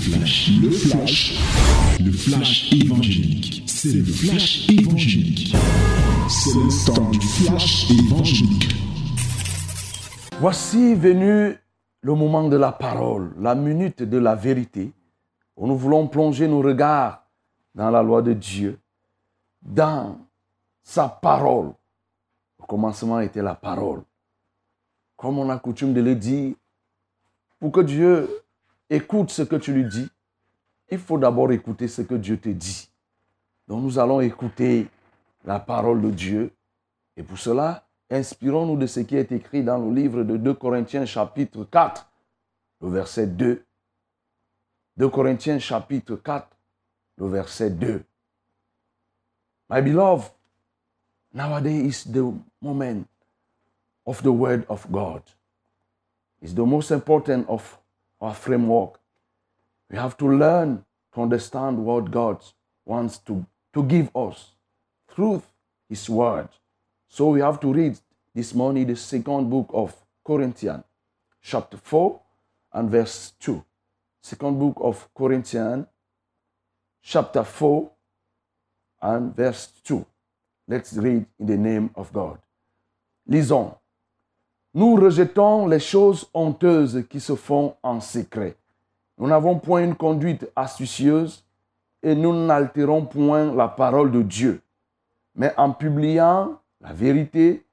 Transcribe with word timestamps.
flash, 0.00 0.50
le 0.62 0.70
flash, 0.70 1.38
le 2.00 2.12
flash 2.12 2.72
évangélique. 2.72 3.64
C'est 3.66 3.92
le 3.92 4.04
flash 4.04 4.68
évangélique. 4.70 5.54
C'est 6.28 6.54
le 6.54 6.86
temps 6.86 7.10
du 7.10 7.20
flash 7.20 7.90
évangélique. 7.90 8.74
Voici 10.40 10.94
venu 10.94 11.58
le 12.00 12.14
moment 12.14 12.48
de 12.48 12.56
la 12.56 12.72
parole, 12.72 13.34
la 13.38 13.54
minute 13.54 14.02
de 14.02 14.16
la 14.16 14.34
vérité, 14.34 14.90
où 15.56 15.66
nous 15.66 15.76
voulons 15.76 16.08
plonger 16.08 16.48
nos 16.48 16.62
regards 16.62 17.26
dans 17.74 17.90
la 17.90 18.02
loi 18.02 18.22
de 18.22 18.32
Dieu, 18.32 18.78
dans 19.60 20.16
sa 20.82 21.08
parole. 21.08 21.72
Au 22.58 22.64
commencement 22.66 23.20
était 23.20 23.42
la 23.42 23.54
parole. 23.54 24.02
Comme 25.16 25.38
on 25.38 25.50
a 25.50 25.58
coutume 25.58 25.92
de 25.92 26.00
le 26.00 26.14
dire, 26.14 26.54
pour 27.58 27.70
que 27.70 27.80
Dieu 27.80 28.30
écoute 28.90 29.30
ce 29.30 29.42
que 29.42 29.56
tu 29.56 29.72
lui 29.72 29.84
dis, 29.84 30.08
il 30.90 30.98
faut 30.98 31.18
d'abord 31.18 31.52
écouter 31.52 31.88
ce 31.88 32.02
que 32.02 32.16
Dieu 32.16 32.38
te 32.38 32.48
dit. 32.48 32.90
Donc 33.68 33.82
nous 33.82 33.98
allons 33.98 34.20
écouter 34.20 34.88
la 35.44 35.60
parole 35.60 36.02
de 36.02 36.10
Dieu. 36.10 36.52
Et 37.16 37.22
pour 37.22 37.38
cela, 37.38 37.86
inspirons-nous 38.10 38.76
de 38.76 38.86
ce 38.86 39.00
qui 39.00 39.16
est 39.16 39.30
écrit 39.30 39.62
dans 39.62 39.78
le 39.78 39.94
livre 39.94 40.24
de 40.24 40.36
2 40.36 40.54
Corinthiens 40.54 41.06
chapitre 41.06 41.64
4, 41.64 42.10
le 42.80 42.88
verset 42.88 43.28
2. 43.28 43.64
2 44.96 45.08
Corinthiens 45.08 45.58
chapitre 45.60 46.16
4, 46.16 46.48
le 47.18 47.28
verset 47.28 47.70
2. 47.70 48.04
My 49.70 49.80
beloved, 49.80 50.32
nowadays 51.32 51.86
is 51.86 52.12
the 52.12 52.34
moment 52.60 53.06
of 54.04 54.20
the 54.22 54.32
word 54.32 54.64
of 54.68 54.90
God. 54.90 55.22
It's 56.42 56.54
the 56.54 56.66
most 56.66 56.90
important 56.90 57.46
of 57.48 57.79
our 58.20 58.34
framework. 58.34 59.00
We 59.90 59.96
have 59.96 60.16
to 60.18 60.28
learn 60.28 60.84
to 61.14 61.22
understand 61.22 61.78
what 61.78 62.10
God 62.10 62.42
wants 62.84 63.18
to, 63.18 63.44
to 63.74 63.82
give 63.82 64.14
us 64.14 64.52
through 65.08 65.42
His 65.88 66.08
Word. 66.08 66.48
So 67.08 67.30
we 67.30 67.40
have 67.40 67.58
to 67.60 67.72
read 67.72 67.98
this 68.34 68.54
morning 68.54 68.86
the 68.86 68.96
second 68.96 69.50
book 69.50 69.70
of 69.72 69.94
Corinthians, 70.24 70.84
chapter 71.42 71.76
4 71.76 72.20
and 72.74 72.90
verse 72.90 73.32
2. 73.40 73.64
Second 74.22 74.58
book 74.58 74.76
of 74.80 75.08
Corinthians, 75.14 75.86
chapter 77.02 77.42
4 77.42 77.90
and 79.02 79.34
verse 79.34 79.68
2. 79.84 80.06
Let's 80.68 80.92
read 80.92 81.26
in 81.38 81.46
the 81.46 81.56
name 81.56 81.90
of 81.96 82.12
God. 82.12 82.38
Lisons. 83.26 83.79
Nous 84.72 84.94
rejetons 84.94 85.66
les 85.66 85.80
choses 85.80 86.30
honteuses 86.32 87.04
qui 87.10 87.18
se 87.18 87.34
font 87.34 87.74
en 87.82 88.00
secret. 88.00 88.56
Nous 89.18 89.26
n'avons 89.26 89.58
point 89.58 89.82
une 89.82 89.96
conduite 89.96 90.48
astucieuse 90.54 91.44
et 92.02 92.14
nous 92.14 92.32
n'altérons 92.32 93.04
point 93.04 93.52
la 93.52 93.66
parole 93.66 94.12
de 94.12 94.22
Dieu. 94.22 94.62
Mais 95.34 95.52
en 95.56 95.72
publiant 95.72 96.60
la 96.80 96.92
vérité, 96.92 97.64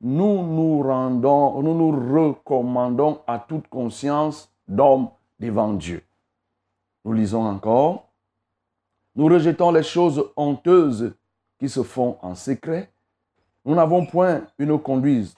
nous 0.00 0.42
nous 0.42 0.82
rendons, 0.82 1.62
nous 1.62 1.74
nous 1.74 2.12
recommandons 2.12 3.20
à 3.28 3.38
toute 3.38 3.68
conscience 3.68 4.52
d'homme 4.66 5.10
devant 5.38 5.72
Dieu. 5.72 6.02
Nous 7.04 7.12
lisons 7.12 7.46
encore. 7.46 8.08
Nous 9.14 9.26
rejetons 9.26 9.70
les 9.70 9.84
choses 9.84 10.24
honteuses 10.36 11.14
qui 11.60 11.68
se 11.68 11.84
font 11.84 12.18
en 12.20 12.34
secret. 12.34 12.90
Nous 13.64 13.76
n'avons 13.76 14.06
point 14.06 14.42
une 14.58 14.76
conduite 14.78 15.36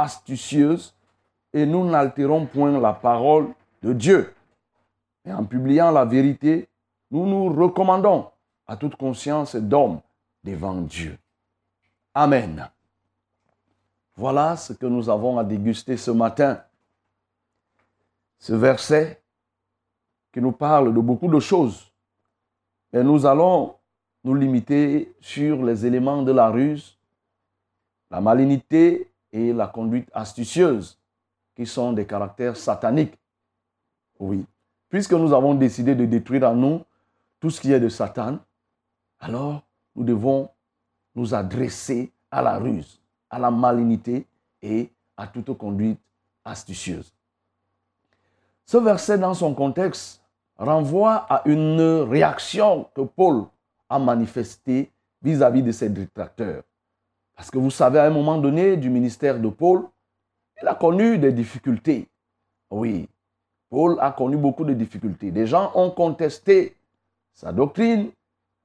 astucieuse 0.00 0.94
et 1.52 1.66
nous 1.66 1.88
n'altérons 1.88 2.46
point 2.46 2.78
la 2.78 2.92
parole 2.92 3.48
de 3.82 3.92
Dieu. 3.92 4.34
Et 5.24 5.32
en 5.32 5.44
publiant 5.44 5.90
la 5.90 6.04
vérité, 6.04 6.68
nous 7.10 7.26
nous 7.26 7.52
recommandons 7.52 8.30
à 8.66 8.76
toute 8.76 8.96
conscience 8.96 9.56
d'homme 9.56 10.00
devant 10.44 10.80
Dieu. 10.80 11.18
Amen. 12.14 12.68
Voilà 14.16 14.56
ce 14.56 14.72
que 14.72 14.86
nous 14.86 15.08
avons 15.08 15.38
à 15.38 15.44
déguster 15.44 15.96
ce 15.96 16.10
matin. 16.10 16.62
Ce 18.38 18.52
verset 18.52 19.20
qui 20.32 20.40
nous 20.40 20.52
parle 20.52 20.94
de 20.94 21.00
beaucoup 21.00 21.28
de 21.28 21.40
choses. 21.40 21.92
Et 22.92 23.02
nous 23.02 23.26
allons 23.26 23.74
nous 24.24 24.34
limiter 24.34 25.14
sur 25.20 25.64
les 25.64 25.86
éléments 25.86 26.22
de 26.22 26.32
la 26.32 26.48
ruse, 26.48 26.96
la 28.10 28.20
malignité 28.20 29.09
et 29.32 29.52
la 29.52 29.66
conduite 29.66 30.08
astucieuse, 30.12 30.98
qui 31.54 31.66
sont 31.66 31.92
des 31.92 32.06
caractères 32.06 32.56
sataniques. 32.56 33.18
Oui. 34.18 34.44
Puisque 34.88 35.12
nous 35.12 35.32
avons 35.32 35.54
décidé 35.54 35.94
de 35.94 36.04
détruire 36.04 36.50
en 36.50 36.54
nous 36.54 36.82
tout 37.38 37.50
ce 37.50 37.60
qui 37.60 37.72
est 37.72 37.80
de 37.80 37.88
Satan, 37.88 38.38
alors 39.18 39.62
nous 39.94 40.04
devons 40.04 40.48
nous 41.14 41.34
adresser 41.34 42.12
à 42.30 42.42
la 42.42 42.58
ruse, 42.58 43.00
à 43.28 43.38
la 43.38 43.50
malignité 43.50 44.26
et 44.62 44.90
à 45.16 45.26
toute 45.26 45.56
conduite 45.56 46.00
astucieuse. 46.44 47.12
Ce 48.64 48.76
verset, 48.76 49.18
dans 49.18 49.34
son 49.34 49.54
contexte, 49.54 50.22
renvoie 50.56 51.26
à 51.28 51.42
une 51.46 51.80
réaction 52.08 52.88
que 52.94 53.02
Paul 53.02 53.46
a 53.88 53.98
manifestée 53.98 54.90
vis-à-vis 55.22 55.62
de 55.62 55.72
ses 55.72 55.88
détracteurs. 55.88 56.62
Parce 57.40 57.50
que 57.50 57.56
vous 57.56 57.70
savez, 57.70 57.98
à 57.98 58.04
un 58.04 58.10
moment 58.10 58.36
donné 58.36 58.76
du 58.76 58.90
ministère 58.90 59.40
de 59.40 59.48
Paul, 59.48 59.84
il 60.60 60.68
a 60.68 60.74
connu 60.74 61.16
des 61.16 61.32
difficultés. 61.32 62.06
Oui, 62.70 63.08
Paul 63.70 63.96
a 63.98 64.12
connu 64.12 64.36
beaucoup 64.36 64.62
de 64.62 64.74
difficultés. 64.74 65.30
Des 65.30 65.46
gens 65.46 65.72
ont 65.74 65.90
contesté 65.90 66.76
sa 67.32 67.50
doctrine, 67.50 68.10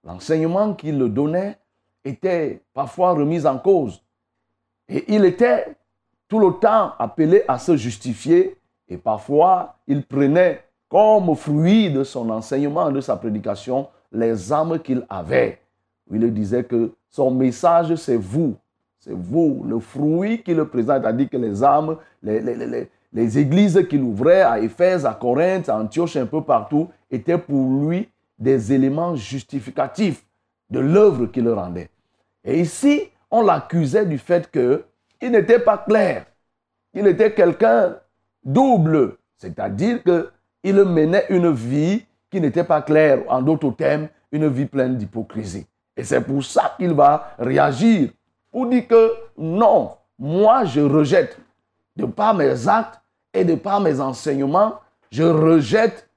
l'enseignement 0.04 0.74
qu'il 0.74 0.98
donnait 0.98 1.58
était 2.04 2.64
parfois 2.74 3.14
remis 3.14 3.46
en 3.46 3.60
cause. 3.60 4.04
Et 4.90 5.06
il 5.08 5.24
était 5.24 5.78
tout 6.28 6.40
le 6.40 6.60
temps 6.60 6.96
appelé 7.00 7.44
à 7.48 7.58
se 7.58 7.78
justifier 7.78 8.58
et 8.90 8.98
parfois 8.98 9.78
il 9.88 10.04
prenait 10.06 10.66
comme 10.90 11.34
fruit 11.38 11.92
de 11.92 12.04
son 12.04 12.30
enseignement, 12.30 12.92
de 12.92 13.00
sa 13.00 13.16
prédication, 13.16 13.88
les 14.12 14.52
âmes 14.52 14.80
qu'il 14.80 15.06
avait. 15.08 15.62
Il 16.12 16.34
disait 16.34 16.66
que 16.66 16.92
son 17.10 17.32
message, 17.32 17.96
c'est 17.96 18.18
vous. 18.18 18.58
C'est 19.06 19.14
vous, 19.14 19.64
le 19.70 19.80
fruit 19.80 20.42
qu'il 20.42 20.64
présente, 20.66 21.04
c'est-à-dire 21.04 21.30
que 21.30 21.38
les 21.38 21.64
âmes, 21.64 21.98
les, 22.24 22.42
les, 22.42 22.90
les 23.14 23.38
églises 23.38 23.86
qu'il 23.88 24.02
ouvrait 24.02 24.42
à 24.42 24.58
Éphèse, 24.58 25.06
à 25.06 25.14
Corinthe, 25.14 25.70
à 25.70 25.78
Antioche, 25.78 26.16
un 26.16 26.26
peu 26.26 26.42
partout, 26.42 26.90
étaient 27.12 27.38
pour 27.38 27.84
lui 27.84 28.10
des 28.40 28.74
éléments 28.74 29.16
justificatifs 29.16 30.26
de 30.72 30.80
l'œuvre 30.80 31.28
qu'il 31.28 31.48
rendait. 31.50 31.92
Et 32.44 32.60
ici, 32.60 33.04
on 33.30 33.44
l'accusait 33.44 34.08
du 34.08 34.18
fait 34.18 34.50
qu'il 34.50 35.32
n'était 35.32 35.60
pas 35.60 35.78
clair. 35.78 36.26
Il 36.92 37.06
était 37.06 37.32
quelqu'un 37.32 37.98
double, 38.44 39.18
c'est-à-dire 39.38 40.00
qu'il 40.02 40.84
menait 40.84 41.26
une 41.30 41.52
vie 41.52 42.04
qui 42.32 42.42
n'était 42.42 42.64
pas 42.64 42.82
claire, 42.82 43.20
en 43.28 43.44
d'autres 43.44 43.70
termes, 43.70 44.08
une 44.32 44.48
vie 44.48 44.66
pleine 44.66 44.98
d'hypocrisie. 44.98 45.68
Et 45.96 46.04
c'est 46.04 46.22
pour 46.22 46.44
ça 46.44 46.74
qu'il 46.80 46.96
va 46.96 47.36
réagir 47.38 48.10
pour 48.56 48.68
dire 48.68 48.88
que 48.88 49.12
non, 49.38 49.92
moi 50.18 50.64
je 50.64 50.80
rejette, 50.80 51.38
de 51.98 52.06
par 52.06 52.34
mes 52.34 52.70
actes 52.70 53.02
et 53.34 53.44
de 53.44 53.56
par 53.56 53.82
mes 53.82 54.00
enseignements, 54.00 54.76
je 55.12 55.24
rejette 55.24 56.10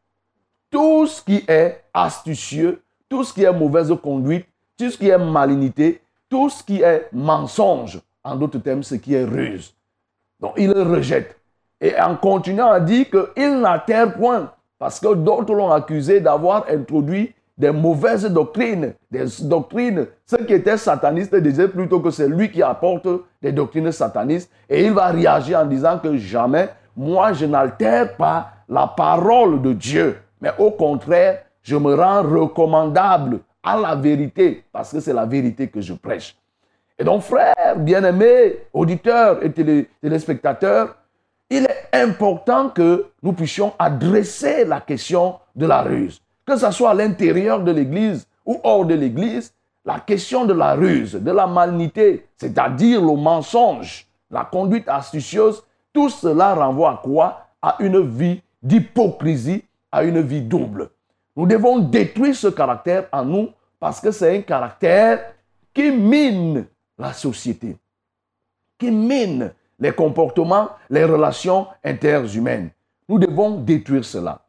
tout 0.70 1.08
ce 1.08 1.20
qui 1.20 1.44
est 1.48 1.82
astucieux, 1.92 2.80
tout 3.08 3.24
ce 3.24 3.34
qui 3.34 3.42
est 3.42 3.52
mauvaise 3.52 3.92
conduite, 4.00 4.46
tout 4.78 4.88
ce 4.88 4.96
qui 4.96 5.08
est 5.08 5.18
malignité, 5.18 6.00
tout 6.30 6.48
ce 6.48 6.62
qui 6.62 6.80
est 6.80 7.08
mensonge, 7.12 8.00
en 8.22 8.36
d'autres 8.36 8.60
termes, 8.60 8.84
ce 8.84 8.94
qui 8.94 9.14
est 9.14 9.24
ruse. 9.24 9.74
Donc 10.38 10.52
il 10.58 10.70
rejette. 10.70 11.36
Et 11.80 12.00
en 12.00 12.14
continuant 12.14 12.70
à 12.70 12.78
dire 12.78 13.06
qu'il 13.10 13.58
n'atterre 13.58 14.14
point, 14.14 14.52
parce 14.78 15.00
que 15.00 15.12
d'autres 15.12 15.54
l'ont 15.54 15.72
accusé 15.72 16.20
d'avoir 16.20 16.66
introduit 16.70 17.34
des 17.58 17.72
mauvaises 17.72 18.24
doctrines, 18.24 18.94
des 19.10 19.24
doctrines. 19.42 20.06
Ceux 20.24 20.44
qui 20.44 20.54
étaient 20.54 20.76
satanistes 20.76 21.34
disaient 21.34 21.68
plutôt 21.68 22.00
que 22.00 22.10
c'est 22.10 22.28
lui 22.28 22.50
qui 22.50 22.62
apporte 22.62 23.08
des 23.42 23.50
doctrines 23.50 23.90
satanistes. 23.90 24.50
Et 24.70 24.84
il 24.84 24.92
va 24.92 25.06
réagir 25.08 25.58
en 25.58 25.66
disant 25.66 25.98
que 25.98 26.16
jamais, 26.16 26.68
moi, 26.96 27.32
je 27.32 27.46
n'altère 27.46 28.16
pas 28.16 28.52
la 28.68 28.86
parole 28.86 29.60
de 29.60 29.72
Dieu. 29.72 30.18
Mais 30.40 30.52
au 30.58 30.70
contraire, 30.70 31.42
je 31.62 31.76
me 31.76 31.94
rends 31.94 32.22
recommandable 32.22 33.40
à 33.62 33.76
la 33.76 33.96
vérité, 33.96 34.64
parce 34.72 34.92
que 34.92 35.00
c'est 35.00 35.12
la 35.12 35.26
vérité 35.26 35.66
que 35.66 35.80
je 35.80 35.92
prêche. 35.94 36.36
Et 36.96 37.04
donc, 37.04 37.22
frères, 37.22 37.76
bien-aimés, 37.76 38.66
auditeurs 38.72 39.44
et 39.44 39.52
téléspectateurs, 40.00 40.96
il 41.50 41.64
est 41.64 41.88
important 41.92 42.68
que 42.68 43.06
nous 43.22 43.32
puissions 43.32 43.72
adresser 43.78 44.64
la 44.64 44.80
question 44.80 45.36
de 45.56 45.66
la 45.66 45.82
ruse. 45.82 46.20
Que 46.48 46.56
ce 46.56 46.70
soit 46.70 46.92
à 46.92 46.94
l'intérieur 46.94 47.62
de 47.62 47.70
l'Église 47.70 48.26
ou 48.46 48.58
hors 48.64 48.86
de 48.86 48.94
l'Église, 48.94 49.52
la 49.84 50.00
question 50.00 50.46
de 50.46 50.54
la 50.54 50.74
ruse, 50.74 51.12
de 51.12 51.30
la 51.30 51.46
malignité, 51.46 52.26
c'est-à-dire 52.38 53.02
le 53.02 53.14
mensonge, 53.16 54.06
la 54.30 54.46
conduite 54.46 54.88
astucieuse, 54.88 55.62
tout 55.92 56.08
cela 56.08 56.54
renvoie 56.54 56.92
à 56.92 57.00
quoi? 57.04 57.46
À 57.60 57.76
une 57.80 58.00
vie 58.00 58.40
d'hypocrisie 58.62 59.62
à 59.92 60.04
une 60.04 60.22
vie 60.22 60.40
double. 60.40 60.88
Nous 61.36 61.46
devons 61.46 61.80
détruire 61.80 62.34
ce 62.34 62.48
caractère 62.48 63.08
en 63.12 63.26
nous 63.26 63.50
parce 63.78 64.00
que 64.00 64.10
c'est 64.10 64.34
un 64.34 64.40
caractère 64.40 65.34
qui 65.74 65.90
mine 65.90 66.64
la 66.96 67.12
société, 67.12 67.76
qui 68.78 68.90
mine 68.90 69.52
les 69.78 69.92
comportements, 69.92 70.70
les 70.88 71.04
relations 71.04 71.66
interhumaines. 71.84 72.70
Nous 73.06 73.18
devons 73.18 73.60
détruire 73.60 74.04
cela. 74.04 74.40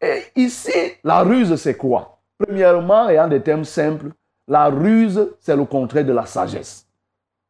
Et 0.00 0.22
ici, 0.36 0.72
la 1.04 1.20
ruse, 1.20 1.54
c'est 1.56 1.76
quoi? 1.76 2.18
Premièrement, 2.38 3.08
et 3.08 3.20
en 3.20 3.28
des 3.28 3.42
termes 3.42 3.64
simples, 3.64 4.12
la 4.48 4.66
ruse, 4.66 5.28
c'est 5.40 5.56
le 5.56 5.64
contraire 5.64 6.04
de 6.04 6.12
la 6.12 6.26
sagesse. 6.26 6.86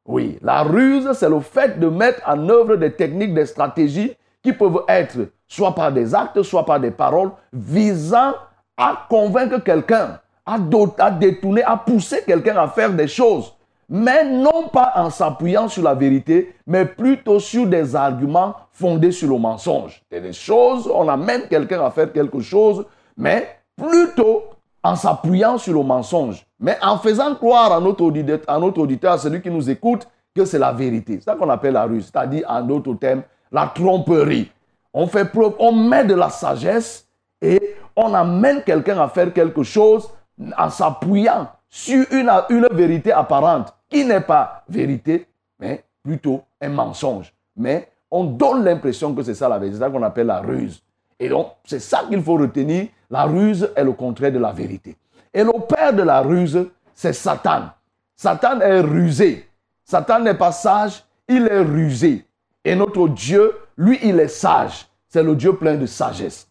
Oui, 0.07 0.39
la 0.43 0.63
ruse, 0.63 1.13
c'est 1.13 1.29
le 1.29 1.41
fait 1.41 1.79
de 1.79 1.89
mettre 1.89 2.21
en 2.27 2.49
œuvre 2.49 2.77
des 2.77 2.93
techniques, 2.93 3.35
des 3.35 3.47
stratégies 3.47 4.17
qui 4.43 4.53
peuvent 4.53 4.83
être 4.89 5.19
soit 5.47 5.75
par 5.75 5.93
des 5.93 6.15
actes, 6.15 6.43
soit 6.43 6.65
par 6.65 6.81
des 6.81 6.91
paroles, 6.91 7.31
visant 7.53 8.35
à 8.77 9.07
convaincre 9.09 9.59
quelqu'un, 9.59 10.19
à, 10.47 10.59
à 10.99 11.11
détourner, 11.11 11.63
à 11.63 11.77
pousser 11.77 12.23
quelqu'un 12.27 12.57
à 12.57 12.69
faire 12.69 12.93
des 12.93 13.09
choses, 13.09 13.55
mais 13.93 14.25
non 14.25 14.69
pas 14.73 14.93
en 14.95 15.11
s'appuyant 15.11 15.67
sur 15.67 15.83
la 15.83 15.95
vérité, 15.95 16.55
mais 16.65 16.87
plutôt 16.87 17.41
sur 17.41 17.67
des 17.67 17.97
arguments 17.97 18.55
fondés 18.71 19.11
sur 19.11 19.29
le 19.29 19.37
mensonge. 19.37 20.01
C'est 20.11 20.21
des 20.21 20.33
choses, 20.33 20.89
on 20.95 21.09
amène 21.09 21.49
quelqu'un 21.49 21.85
à 21.85 21.91
faire 21.91 22.13
quelque 22.13 22.41
chose, 22.41 22.87
mais 23.17 23.49
plutôt 23.77 24.45
en 24.85 24.95
s'appuyant 24.95 25.59
sur 25.59 25.75
le 25.75 25.83
mensonge, 25.83 26.47
mais 26.61 26.79
en 26.81 26.99
faisant 26.99 27.35
croire 27.35 27.73
à 27.73 27.81
notre 27.81 28.05
auditeur, 28.05 28.39
à, 28.47 28.61
notre 28.61 28.81
auditeur, 28.81 29.13
à 29.15 29.19
celui 29.19 29.43
qui 29.43 29.51
nous 29.51 29.69
écoute, 29.69 30.07
que 30.37 30.45
c'est 30.45 30.61
la 30.61 30.73
vérité. 30.73 31.15
C'est 31.15 31.25
ça 31.25 31.35
qu'on 31.35 31.51
appelle 31.51 31.73
la 31.73 31.83
ruse, 31.83 32.11
c'est-à-dire 32.13 32.45
en 32.49 32.63
d'autres 32.63 32.95
termes, 32.95 33.23
la 33.51 33.67
tromperie. 33.75 34.53
On 34.95 35.09
fait 35.09 35.25
preuve, 35.25 35.55
on 35.59 35.73
met 35.73 36.05
de 36.05 36.15
la 36.15 36.31
sagesse 36.31 37.09
et 37.43 37.75
on 37.97 38.15
amène 38.15 38.63
quelqu'un 38.63 39.01
à 39.01 39.09
faire 39.09 39.33
quelque 39.33 39.65
chose 39.65 40.09
en 40.57 40.71
s'appuyant 40.71 41.49
sur 41.71 42.05
une, 42.11 42.67
vérité 42.73 43.13
apparente 43.13 43.73
qui 43.89 44.05
n'est 44.05 44.21
pas 44.21 44.65
vérité, 44.69 45.27
mais 45.59 45.85
plutôt 46.03 46.43
un 46.61 46.69
mensonge. 46.69 47.33
Mais 47.57 47.89
on 48.11 48.25
donne 48.25 48.65
l'impression 48.65 49.15
que 49.15 49.23
c'est 49.23 49.35
ça 49.35 49.49
la 49.49 49.59
vérité. 49.59 49.79
C'est 49.79 49.85
ça 49.85 49.91
qu'on 49.91 50.03
appelle 50.03 50.27
la 50.27 50.41
ruse. 50.41 50.83
Et 51.19 51.29
donc, 51.29 51.53
c'est 51.65 51.81
ça 51.81 52.05
qu'il 52.09 52.23
faut 52.23 52.37
retenir. 52.37 52.89
La 53.09 53.25
ruse 53.25 53.71
est 53.75 53.85
le 53.85 53.93
contraire 53.93 54.33
de 54.33 54.39
la 54.39 54.53
vérité. 54.53 54.97
Et 55.33 55.45
le 55.45 55.53
père 55.67 55.93
de 55.93 56.03
la 56.03 56.21
ruse, 56.21 56.67
c'est 56.93 57.13
Satan. 57.13 57.71
Satan 58.17 58.61
est 58.61 58.81
rusé. 58.81 59.49
Satan 59.85 60.21
n'est 60.21 60.35
pas 60.35 60.53
sage, 60.53 61.05
il 61.29 61.47
est 61.47 61.63
rusé. 61.63 62.27
Et 62.65 62.75
notre 62.75 63.09
Dieu, 63.09 63.53
lui, 63.77 63.99
il 64.03 64.19
est 64.19 64.29
sage. 64.29 64.87
C'est 65.09 65.23
le 65.23 65.35
Dieu 65.35 65.55
plein 65.55 65.77
de 65.77 65.87
sagesse. 65.87 66.49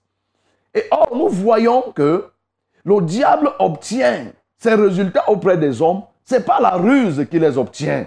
Et 0.73 0.83
or, 0.91 1.09
nous 1.15 1.29
voyons 1.29 1.91
que 1.93 2.29
le 2.83 3.01
diable 3.01 3.51
obtient 3.59 4.27
ses 4.59 4.75
résultats 4.75 5.29
auprès 5.29 5.57
des 5.57 5.81
hommes. 5.81 6.03
Ce 6.25 6.35
n'est 6.35 6.41
pas 6.41 6.59
la 6.59 6.71
ruse 6.71 7.25
qui 7.31 7.39
les 7.39 7.57
obtient. 7.57 8.05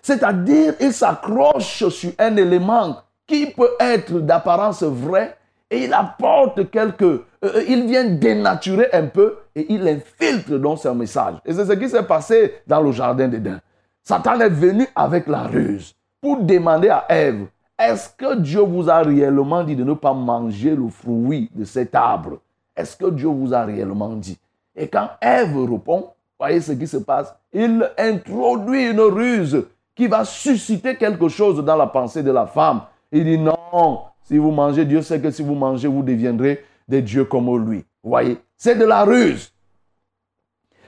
C'est-à-dire, 0.00 0.74
il 0.80 0.92
s'accroche 0.92 1.84
sur 1.84 2.12
un 2.18 2.36
élément 2.36 2.96
qui 3.26 3.46
peut 3.46 3.72
être 3.78 4.20
d'apparence 4.20 4.82
vrai 4.82 5.36
et 5.70 5.84
il 5.84 5.92
apporte 5.92 6.70
quelques... 6.70 7.02
Euh, 7.02 7.24
euh, 7.44 7.62
il 7.68 7.86
vient 7.86 8.04
dénaturer 8.04 8.88
un 8.92 9.06
peu 9.06 9.36
et 9.54 9.66
il 9.72 9.86
infiltre 9.86 10.58
dans 10.58 10.76
son 10.76 10.94
message. 10.94 11.36
Et 11.44 11.52
c'est 11.52 11.66
ce 11.66 11.72
qui 11.72 11.88
s'est 11.88 12.02
passé 12.04 12.54
dans 12.66 12.80
le 12.80 12.90
jardin 12.90 13.28
d'Éden. 13.28 13.60
Satan 14.02 14.40
est 14.40 14.48
venu 14.48 14.86
avec 14.96 15.26
la 15.26 15.42
ruse 15.42 15.94
pour 16.20 16.38
demander 16.38 16.88
à 16.88 17.04
Ève, 17.08 17.46
est-ce 17.78 18.08
que 18.08 18.36
Dieu 18.36 18.60
vous 18.60 18.90
a 18.90 19.02
réellement 19.02 19.62
dit 19.62 19.76
de 19.76 19.84
ne 19.84 19.94
pas 19.94 20.14
manger 20.14 20.74
le 20.74 20.88
fruit 20.88 21.50
de 21.54 21.64
cet 21.64 21.94
arbre? 21.94 22.38
Est-ce 22.74 22.96
que 22.96 23.10
Dieu 23.10 23.28
vous 23.28 23.54
a 23.54 23.64
réellement 23.64 24.14
dit? 24.14 24.38
Et 24.78 24.86
quand 24.86 25.10
Ève 25.20 25.58
répond, 25.70 26.10
voyez 26.38 26.60
ce 26.60 26.72
qui 26.72 26.86
se 26.86 26.98
passe, 26.98 27.34
il 27.52 27.90
introduit 27.98 28.90
une 28.90 29.00
ruse 29.00 29.66
qui 29.94 30.06
va 30.06 30.24
susciter 30.24 30.94
quelque 30.94 31.28
chose 31.28 31.64
dans 31.64 31.76
la 31.76 31.88
pensée 31.88 32.22
de 32.22 32.30
la 32.30 32.46
femme. 32.46 32.82
Il 33.10 33.24
dit 33.24 33.38
non, 33.38 34.02
si 34.22 34.38
vous 34.38 34.52
mangez, 34.52 34.84
Dieu 34.84 35.02
sait 35.02 35.20
que 35.20 35.32
si 35.32 35.42
vous 35.42 35.56
mangez, 35.56 35.88
vous 35.88 36.02
deviendrez 36.02 36.64
des 36.86 37.02
dieux 37.02 37.24
comme 37.24 37.68
lui. 37.68 37.84
Voyez 38.04 38.38
C'est 38.56 38.76
de 38.76 38.84
la 38.84 39.02
ruse. 39.02 39.52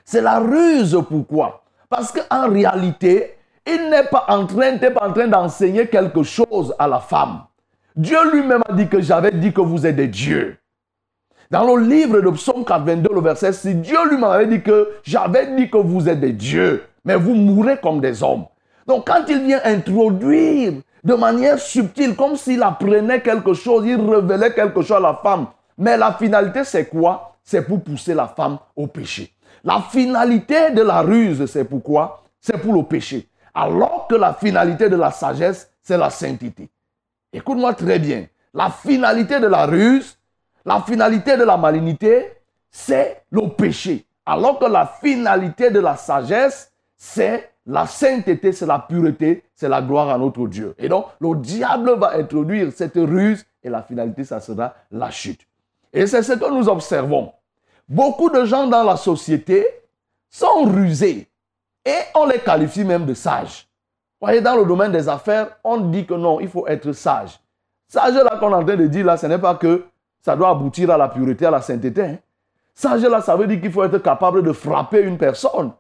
C'est 0.05 0.23
la 0.23 0.39
ruse 0.39 0.97
pourquoi? 1.09 1.65
Parce 1.89 2.13
qu'en 2.13 2.49
réalité, 2.49 3.35
il 3.67 3.91
n'est 3.91 4.05
pas 4.05 4.27
en 4.29 4.47
train 4.47 5.27
d'enseigner 5.27 5.89
quelque 5.89 6.23
chose 6.23 6.73
à 6.79 6.87
la 6.87 7.01
femme. 7.01 7.43
Dieu 7.97 8.19
lui-même 8.31 8.63
a 8.69 8.73
dit 8.73 8.89
que 8.89 9.01
j'avais 9.01 9.33
dit 9.33 9.53
que 9.53 9.61
vous 9.61 9.85
êtes 9.85 9.97
des 9.97 10.07
dieux. 10.09 10.57
Dans 11.51 11.65
le 11.75 11.83
livre 11.83 12.21
de 12.21 12.31
Psaume 12.31 12.65
82, 12.65 13.11
le 13.13 13.21
verset 13.21 13.53
6, 13.53 13.75
Dieu 13.77 13.99
lui-même 14.09 14.31
avait 14.31 14.47
dit 14.47 14.63
que 14.63 14.89
j'avais 15.03 15.57
dit 15.57 15.69
que 15.69 15.79
vous 15.79 16.09
êtes 16.09 16.21
des 16.21 16.33
dieux, 16.33 16.85
mais 17.05 17.17
vous 17.17 17.35
mourrez 17.35 17.81
comme 17.81 18.01
des 18.01 18.23
hommes. 18.23 18.45
Donc 18.87 19.09
quand 19.09 19.25
il 19.29 19.43
vient 19.43 19.61
introduire 19.65 20.75
de 21.03 21.15
manière 21.15 21.59
subtile, 21.59 22.15
comme 22.15 22.37
s'il 22.37 22.63
apprenait 22.63 23.21
quelque 23.21 23.53
chose, 23.53 23.85
il 23.85 24.01
révélait 24.01 24.55
quelque 24.55 24.81
chose 24.83 24.99
à 24.99 25.01
la 25.01 25.19
femme. 25.21 25.49
Mais 25.77 25.97
la 25.97 26.13
finalité, 26.13 26.63
c'est 26.63 26.85
quoi? 26.87 27.35
C'est 27.43 27.63
pour 27.63 27.83
pousser 27.83 28.15
la 28.15 28.29
femme 28.29 28.59
au 28.77 28.87
péché. 28.87 29.33
La 29.65 29.81
finalité 29.91 30.71
de 30.71 30.83
la 30.83 31.01
ruse, 31.01 31.47
c'est 31.47 31.65
pourquoi 31.65 32.23
C'est 32.41 32.59
pour 32.59 32.75
le 32.75 32.85
péché. 32.85 33.29
Alors 33.55 34.07
que 34.09 34.15
la 34.15 34.35
finalité 34.35 34.89
de 34.89 34.95
la 34.95 35.11
sagesse, 35.11 35.69
c'est 35.83 35.99
la 35.99 36.11
sainteté. 36.11 36.71
Écoute-moi 37.33 37.75
très 37.75 37.99
bien. 37.99 38.27
La 38.55 38.71
finalité 38.71 39.41
de 39.41 39.49
la 39.49 39.67
ruse, 39.67 40.17
la 40.65 40.81
finalité 40.81 41.37
de 41.37 41.45
la 41.45 41.57
malignité, 41.57 42.33
c'est 42.71 43.25
le 43.31 43.49
péché. 43.49 44.07
Alors 44.27 44.59
que 44.59 44.67
la 44.67 44.87
finalité 44.87 45.71
de 45.71 45.81
la 45.81 45.97
sagesse, 45.97 46.73
c'est 46.97 47.51
la 47.67 47.87
sainteté, 47.87 48.53
c'est 48.53 48.67
la 48.67 48.79
pureté, 48.79 49.45
c'est 49.55 49.69
la 49.69 49.83
gloire 49.83 50.09
à 50.11 50.19
notre 50.19 50.47
Dieu. 50.47 50.75
Et 50.79 50.89
donc, 50.89 51.07
le 51.21 51.35
diable 51.37 51.99
va 51.99 52.13
introduire 52.15 52.71
cette 52.73 52.97
ruse 52.97 53.45
et 53.63 53.69
la 53.71 53.83
finalité, 53.83 54.25
ça 54.25 54.41
sera 54.41 54.75
la 54.91 55.11
chute. 55.11 55.47
Et 55.93 56.07
c'est 56.07 56.23
ce 56.23 56.33
que 56.33 56.51
nous 56.51 56.69
observons. 56.69 57.33
Beaucoup 57.89 58.31
de 58.31 58.45
gens 58.45 58.67
dans 58.67 58.85
la 58.85 58.97
société 58.97 59.67
sont 60.29 60.65
rusés 60.65 61.29
et 61.85 61.99
on 62.15 62.27
les 62.27 62.39
qualifie 62.39 62.85
même 62.85 63.07
de 63.07 63.15
sages. 63.15 63.67
Vous 64.21 64.27
voyez, 64.27 64.41
dans 64.41 64.55
le 64.57 64.65
domaine 64.65 64.93
des 64.93 65.09
affaires, 65.09 65.57
on 65.65 65.79
dit 65.79 66.07
que 66.07 66.15
non, 66.15 66.41
il 66.41 66.49
faut 66.49 66.67
être 66.67 66.93
sage. 66.93 67.41
Sage 67.89 68.15
là 68.15 68.37
qu'on 68.39 68.51
est 68.53 68.55
en 68.55 68.65
train 68.65 68.77
de 68.77 68.87
dire 68.87 69.07
là, 69.07 69.17
ce 69.17 69.27
n'est 69.27 69.39
pas 69.39 69.55
que 69.55 69.85
ça 70.23 70.37
doit 70.37 70.51
aboutir 70.51 70.91
à 70.91 70.97
la 70.97 71.09
pureté, 71.09 71.47
à 71.47 71.51
la 71.51 71.61
sainteté. 71.61 72.03
Hein. 72.03 72.19
Sage 72.75 73.03
là, 73.03 73.21
ça 73.21 73.37
veut 73.37 73.47
dire 73.47 73.61
qu'il 73.61 73.73
faut 73.73 73.85
être 73.85 73.99
capable 73.99 74.43
de 74.43 74.53
frapper 74.53 75.03
une 75.03 75.19
personne. 75.19 75.73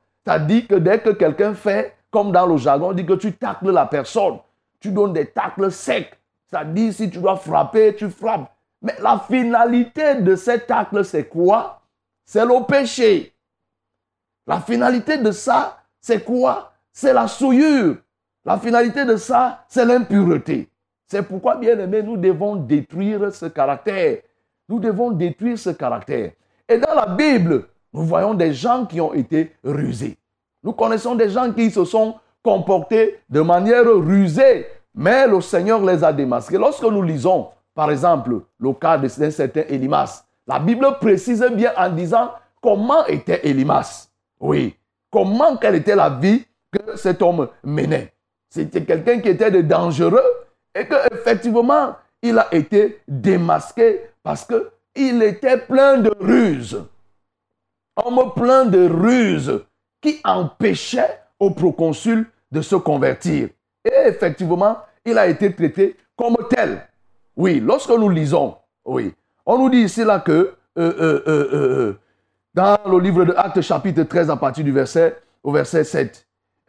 Dit 0.46 0.66
que 0.66 0.76
dès 0.76 1.00
que 1.00 1.10
quelqu'un 1.10 1.54
fait, 1.54 1.96
comme 2.10 2.30
dans 2.30 2.46
le 2.46 2.56
jargon, 2.56 2.90
on 2.90 2.92
dit 2.92 3.06
que 3.06 3.14
tu 3.14 3.32
tacles 3.32 3.70
la 3.70 3.86
personne. 3.86 4.38
Tu 4.78 4.90
donnes 4.90 5.12
des 5.12 5.26
tacles 5.26 5.70
secs. 5.72 6.18
Ça 6.50 6.64
dit 6.64 6.92
si 6.92 7.10
tu 7.10 7.18
dois 7.18 7.36
frapper, 7.36 7.94
tu 7.94 8.10
frappes. 8.10 8.50
Mais 8.82 8.94
la 9.00 9.18
finalité 9.18 10.16
de 10.16 10.36
ces 10.36 10.60
tacles, 10.60 11.04
c'est 11.04 11.24
quoi? 11.24 11.80
C'est 12.24 12.44
le 12.44 12.64
péché. 12.66 13.34
La 14.46 14.60
finalité 14.60 15.18
de 15.18 15.32
ça, 15.32 15.78
c'est 16.00 16.24
quoi? 16.24 16.72
C'est 16.92 17.12
la 17.12 17.28
souillure. 17.28 17.96
La 18.44 18.58
finalité 18.58 19.04
de 19.04 19.16
ça, 19.16 19.64
c'est 19.68 19.84
l'impureté. 19.84 20.68
C'est 21.06 21.22
pourquoi, 21.22 21.56
bien 21.56 21.78
aimé, 21.78 22.02
nous 22.02 22.16
devons 22.16 22.56
détruire 22.56 23.32
ce 23.32 23.46
caractère. 23.46 24.18
Nous 24.70 24.78
devons 24.78 25.10
détruire 25.10 25.58
ce 25.58 25.70
caractère. 25.70 26.30
Et 26.68 26.78
dans 26.78 26.94
la 26.94 27.06
Bible, 27.06 27.64
nous 27.92 28.04
voyons 28.04 28.34
des 28.34 28.54
gens 28.54 28.86
qui 28.86 29.00
ont 29.00 29.12
été 29.12 29.52
rusés. 29.64 30.16
Nous 30.62 30.72
connaissons 30.72 31.16
des 31.16 31.28
gens 31.28 31.52
qui 31.52 31.72
se 31.72 31.84
sont 31.84 32.14
comportés 32.40 33.18
de 33.28 33.40
manière 33.40 33.84
rusée, 33.84 34.68
mais 34.94 35.26
le 35.26 35.40
Seigneur 35.40 35.84
les 35.84 36.04
a 36.04 36.12
démasqués. 36.12 36.56
Lorsque 36.56 36.84
nous 36.84 37.02
lisons, 37.02 37.48
par 37.74 37.90
exemple, 37.90 38.42
le 38.60 38.72
cas 38.74 38.96
d'un 38.96 39.30
certain 39.30 39.62
Elimas, 39.68 40.24
la 40.46 40.60
Bible 40.60 40.86
précise 41.00 41.44
bien 41.52 41.72
en 41.76 41.90
disant 41.90 42.30
comment 42.62 43.04
était 43.06 43.44
Elimas. 43.48 44.08
Oui, 44.38 44.76
comment, 45.10 45.56
quelle 45.56 45.74
était 45.74 45.96
la 45.96 46.10
vie 46.10 46.44
que 46.70 46.96
cet 46.96 47.22
homme 47.22 47.48
menait. 47.64 48.12
C'était 48.48 48.84
quelqu'un 48.84 49.18
qui 49.18 49.30
était 49.30 49.50
de 49.50 49.62
dangereux 49.62 50.22
et 50.76 50.86
qu'effectivement, 50.86 51.96
il 52.22 52.38
a 52.38 52.46
été 52.54 53.00
démasqué 53.08 54.09
parce 54.22 54.46
qu'il 54.46 55.22
était 55.22 55.58
plein 55.58 55.98
de 55.98 56.12
ruses 56.20 56.82
homme 58.04 58.32
plein 58.34 58.64
de 58.66 58.88
ruses 58.88 59.64
qui 60.00 60.20
empêchait 60.24 61.20
au 61.38 61.50
proconsul 61.50 62.26
de 62.50 62.60
se 62.60 62.76
convertir. 62.76 63.48
Et 63.84 64.08
effectivement, 64.08 64.78
il 65.04 65.18
a 65.18 65.26
été 65.26 65.54
traité 65.54 65.96
comme 66.16 66.36
tel. 66.48 66.86
Oui, 67.36 67.60
lorsque 67.60 67.90
nous 67.90 68.08
lisons, 68.08 68.56
oui, 68.84 69.14
on 69.46 69.58
nous 69.58 69.70
dit 69.70 69.82
ici 69.82 70.04
là 70.04 70.20
que 70.20 70.32
euh, 70.32 70.54
euh, 70.76 71.22
euh, 71.26 71.98
dans 72.54 72.78
le 72.86 72.98
livre 72.98 73.24
de 73.24 73.34
Actes 73.36 73.60
chapitre 73.60 74.02
13 74.02 74.30
à 74.30 74.36
partir 74.36 74.64
du 74.64 74.72
verset 74.72 75.16
au 75.42 75.52
verset 75.52 75.84
7, 75.84 76.26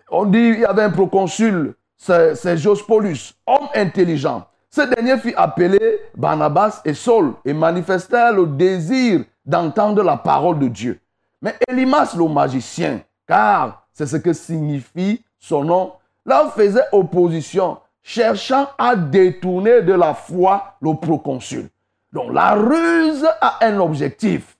on 0.09 0.25
dit 0.25 0.39
il 0.39 0.59
y 0.59 0.65
avait 0.65 0.83
un 0.83 0.89
proconsul, 0.89 1.73
c'est 1.97 2.57
Jospolus, 2.57 3.33
homme 3.45 3.67
intelligent, 3.75 4.45
Ce 4.73 4.81
dernier 4.81 5.17
fit 5.17 5.33
appeler 5.35 5.99
Barnabas 6.15 6.81
et 6.85 6.93
Saul 6.93 7.33
et 7.43 7.51
manifestèrent 7.51 8.31
le 8.31 8.47
désir 8.47 9.25
d'entendre 9.45 10.01
la 10.01 10.15
parole 10.15 10.59
de 10.59 10.69
Dieu. 10.69 11.01
Mais 11.41 11.55
Elimas, 11.67 12.15
le 12.17 12.25
magicien, 12.29 13.01
car 13.27 13.85
c'est 13.91 14.05
ce 14.05 14.15
que 14.15 14.31
signifie 14.31 15.23
son 15.37 15.65
nom, 15.65 15.93
leur 16.25 16.53
faisait 16.53 16.85
opposition, 16.93 17.79
cherchant 18.01 18.69
à 18.77 18.95
détourner 18.95 19.81
de 19.81 19.93
la 19.93 20.13
foi 20.13 20.75
le 20.81 20.93
proconsul. 20.93 21.67
Donc 22.13 22.31
la 22.31 22.53
ruse 22.53 23.27
a 23.41 23.65
un 23.65 23.77
objectif. 23.79 24.57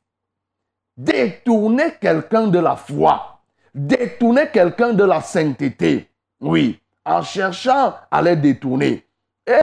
Détourner 0.98 1.94
quelqu'un 2.02 2.48
de 2.48 2.60
la 2.60 2.76
foi. 2.76 3.40
Détourner 3.74 4.50
quelqu'un 4.52 4.92
de 4.92 5.06
la 5.06 5.22
sainteté. 5.22 6.10
Oui, 6.42 6.82
en 7.06 7.22
cherchant 7.22 7.96
à 8.10 8.22
les 8.22 8.36
détourner. 8.36 9.06
Et 9.48 9.62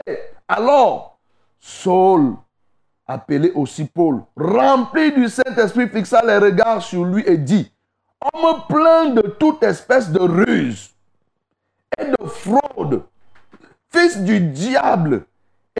alors, 0.49 1.19
Saul, 1.59 2.35
appelé 3.05 3.51
aussi 3.51 3.85
Paul, 3.85 4.23
rempli 4.35 5.11
du 5.11 5.29
Saint-Esprit, 5.29 5.87
fixa 5.89 6.25
les 6.25 6.37
regards 6.37 6.81
sur 6.81 7.05
lui 7.05 7.23
et 7.27 7.37
dit, 7.37 7.71
Homme 8.33 8.63
plein 8.67 9.11
de 9.11 9.21
toute 9.21 9.61
espèce 9.61 10.11
de 10.11 10.19
ruse 10.19 10.95
et 11.97 12.05
de 12.05 12.25
fraude, 12.25 13.03
fils 13.89 14.17
du 14.17 14.39
diable, 14.39 15.25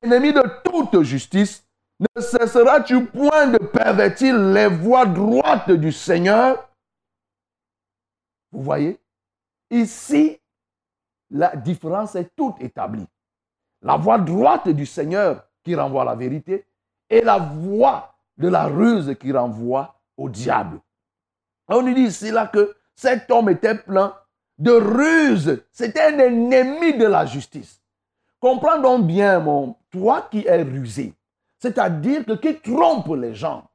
ennemi 0.03 0.33
de 0.33 0.43
toute 0.63 1.01
justice, 1.01 1.65
ne 1.99 2.21
cesseras-tu 2.21 3.05
point 3.05 3.47
de 3.47 3.57
pervertir 3.57 4.37
les 4.37 4.67
voies 4.67 5.07
droites 5.07 5.71
du 5.71 5.91
Seigneur? 5.91 6.69
Vous 8.51 8.61
voyez 8.61 8.99
Ici, 9.71 10.39
la 11.31 11.55
différence 11.55 12.15
est 12.15 12.35
toute 12.35 12.61
établie. 12.61 13.07
La 13.81 13.97
voie 13.97 14.17
droite 14.17 14.67
du 14.69 14.85
Seigneur 14.85 15.45
qui 15.63 15.75
renvoie 15.75 16.03
la 16.03 16.15
vérité 16.15 16.65
et 17.09 17.21
la 17.21 17.37
voie 17.37 18.13
de 18.37 18.47
la 18.47 18.65
ruse 18.65 19.15
qui 19.19 19.31
renvoie 19.31 19.95
au 20.17 20.29
diable. 20.29 20.79
On 21.67 21.81
nous 21.81 21.93
dit 21.93 22.01
ici 22.01 22.31
là 22.31 22.47
que 22.47 22.75
cet 22.95 23.29
homme 23.31 23.49
était 23.49 23.75
plein 23.75 24.13
de 24.57 24.71
ruse. 24.71 25.63
C'était 25.71 26.01
un 26.01 26.19
ennemi 26.19 26.97
de 26.97 27.05
la 27.05 27.25
justice. 27.25 27.81
Comprends 28.39 28.79
donc 28.79 29.05
bien, 29.05 29.39
mon, 29.39 29.75
toi 29.91 30.27
qui 30.31 30.45
es 30.45 30.61
rusé, 30.61 31.13
c'est-à-dire 31.59 32.25
que 32.25 32.33
qui 32.33 32.55
trompe 32.55 33.13
les 33.15 33.35
gens, 33.35 33.65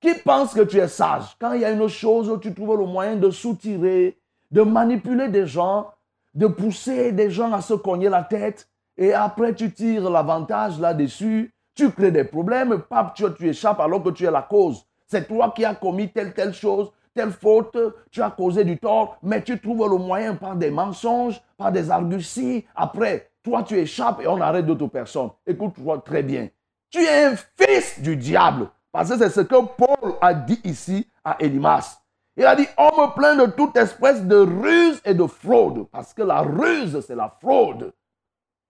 qui 0.00 0.14
pense 0.14 0.52
que 0.52 0.62
tu 0.62 0.78
es 0.78 0.88
sage. 0.88 1.36
Quand 1.38 1.52
il 1.52 1.62
y 1.62 1.64
a 1.64 1.70
une 1.70 1.88
chose 1.88 2.28
où 2.28 2.36
tu 2.36 2.52
trouves 2.52 2.78
le 2.78 2.86
moyen 2.86 3.16
de 3.16 3.30
soutirer, 3.30 4.18
de 4.50 4.62
manipuler 4.62 5.28
des 5.28 5.46
gens, 5.46 5.90
de 6.34 6.46
pousser 6.46 7.12
des 7.12 7.30
gens 7.30 7.52
à 7.52 7.62
se 7.62 7.74
cogner 7.74 8.10
la 8.10 8.22
tête, 8.22 8.68
et 8.96 9.12
après 9.12 9.54
tu 9.54 9.72
tires 9.72 10.10
l'avantage 10.10 10.78
là-dessus, 10.78 11.52
tu 11.74 11.90
crées 11.90 12.10
des 12.10 12.24
problèmes, 12.24 12.82
pape, 12.88 13.14
tu, 13.14 13.48
échappes 13.48 13.80
alors 13.80 14.02
que 14.02 14.10
tu 14.10 14.24
es 14.24 14.30
la 14.30 14.42
cause. 14.42 14.84
C'est 15.06 15.26
toi 15.26 15.52
qui 15.54 15.64
as 15.64 15.74
commis 15.74 16.10
telle, 16.10 16.34
telle 16.34 16.52
chose, 16.52 16.92
telle 17.14 17.30
faute, 17.30 17.76
tu 18.10 18.22
as 18.22 18.30
causé 18.30 18.64
du 18.64 18.78
tort, 18.78 19.18
mais 19.22 19.42
tu 19.42 19.58
trouves 19.58 19.88
le 19.88 19.96
moyen 19.96 20.34
par 20.34 20.56
des 20.56 20.70
mensonges, 20.70 21.40
par 21.56 21.72
des 21.72 21.90
arguties. 21.90 22.64
Après, 22.74 23.30
toi, 23.42 23.62
tu 23.62 23.76
échappes 23.76 24.20
et 24.22 24.26
on 24.26 24.40
arrête 24.40 24.66
d'autres 24.66 24.86
personnes. 24.86 25.30
Écoute-toi 25.46 26.02
très 26.04 26.22
bien. 26.22 26.48
Tu 26.90 27.02
es 27.02 27.24
un 27.24 27.34
fils 27.36 28.00
du 28.00 28.16
diable. 28.16 28.68
Parce 28.92 29.08
que 29.10 29.18
c'est 29.18 29.30
ce 29.30 29.40
que 29.40 29.64
Paul 29.64 30.14
a 30.20 30.34
dit 30.34 30.60
ici 30.64 31.08
à 31.24 31.36
Elimas. 31.40 32.02
Il 32.36 32.44
a 32.44 32.54
dit, 32.54 32.66
homme 32.76 33.12
plein 33.14 33.36
de 33.36 33.50
toute 33.50 33.76
espèce 33.76 34.22
de 34.22 34.36
ruse 34.36 35.00
et 35.04 35.14
de 35.14 35.26
fraude. 35.26 35.86
Parce 35.90 36.12
que 36.14 36.22
la 36.22 36.40
ruse, 36.40 37.00
c'est 37.06 37.14
la 37.14 37.34
fraude. 37.40 37.92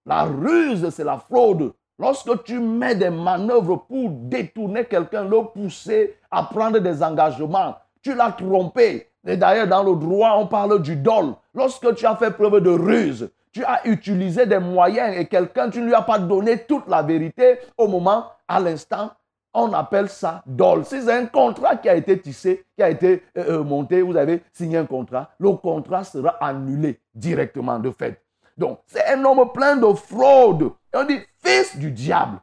La 0.05 0.25
ruse, 0.25 0.89
c'est 0.91 1.05
la 1.05 1.19
fraude. 1.19 1.73
Lorsque 1.99 2.43
tu 2.45 2.59
mets 2.59 2.97
des 2.97 3.11
manœuvres 3.11 3.77
pour 3.77 4.11
détourner 4.11 4.85
quelqu'un, 4.85 5.25
le 5.25 5.45
pousser 5.45 6.17
à 6.31 6.43
prendre 6.43 6.79
des 6.79 7.03
engagements, 7.03 7.77
tu 8.03 8.15
l'as 8.15 8.33
trompé. 8.33 9.09
Et 9.25 9.37
d'ailleurs, 9.37 9.69
dans 9.69 9.85
le 9.85 9.95
droit, 9.95 10.35
on 10.37 10.47
parle 10.47 10.83
du 10.83 10.97
dol. 10.97 11.35
Lorsque 11.55 11.95
tu 11.95 12.07
as 12.07 12.17
fait 12.17 12.33
preuve 12.33 12.61
de 12.61 12.71
ruse, 12.71 13.31
tu 13.53 13.65
as 13.65 13.87
utilisé 13.87 14.47
des 14.47 14.59
moyens 14.59 15.17
et 15.17 15.27
quelqu'un, 15.27 15.71
tu 15.71 15.81
ne 15.81 15.87
lui 15.87 15.95
as 15.95 16.03
pas 16.03 16.19
donné 16.19 16.65
toute 16.65 16.89
la 16.89 17.03
vérité 17.03 17.59
au 17.77 17.87
moment, 17.87 18.25
à 18.49 18.59
l'instant, 18.59 19.11
on 19.55 19.73
appelle 19.75 20.09
ça 20.09 20.43
dol. 20.47 20.85
Si 20.85 21.03
c'est 21.03 21.13
un 21.13 21.27
contrat 21.27 21.77
qui 21.77 21.89
a 21.89 21.95
été 21.95 22.19
tissé, 22.19 22.65
qui 22.75 22.83
a 22.83 22.89
été 22.89 23.23
euh, 23.37 23.61
euh, 23.61 23.63
monté, 23.63 24.01
vous 24.01 24.17
avez 24.17 24.43
signé 24.53 24.79
un 24.79 24.87
contrat, 24.87 25.31
le 25.39 25.53
contrat 25.53 26.05
sera 26.05 26.31
annulé 26.41 26.99
directement 27.15 27.79
de 27.79 27.91
fait. 27.91 28.21
Donc, 28.57 28.81
c'est 28.87 29.07
un 29.07 29.25
homme 29.25 29.53
plein 29.53 29.77
de 29.77 29.93
fraude. 29.95 30.73
On 30.95 31.05
dit, 31.05 31.19
fils 31.45 31.77
du 31.77 31.91
diable. 31.91 32.41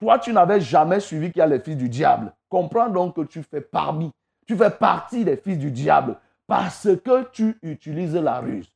Toi, 0.00 0.18
tu 0.18 0.32
n'avais 0.32 0.60
jamais 0.60 1.00
suivi 1.00 1.30
qu'il 1.30 1.40
y 1.40 1.42
a 1.42 1.46
les 1.46 1.60
fils 1.60 1.76
du 1.76 1.88
diable. 1.88 2.32
Comprends 2.48 2.88
donc 2.88 3.16
que 3.16 3.22
tu 3.22 3.42
fais 3.42 3.60
parmi, 3.60 4.10
tu 4.46 4.56
fais 4.56 4.70
partie 4.70 5.24
des 5.24 5.36
fils 5.36 5.58
du 5.58 5.70
diable 5.70 6.16
parce 6.46 6.88
que 7.04 7.24
tu 7.30 7.56
utilises 7.62 8.16
la 8.16 8.40
ruse. 8.40 8.68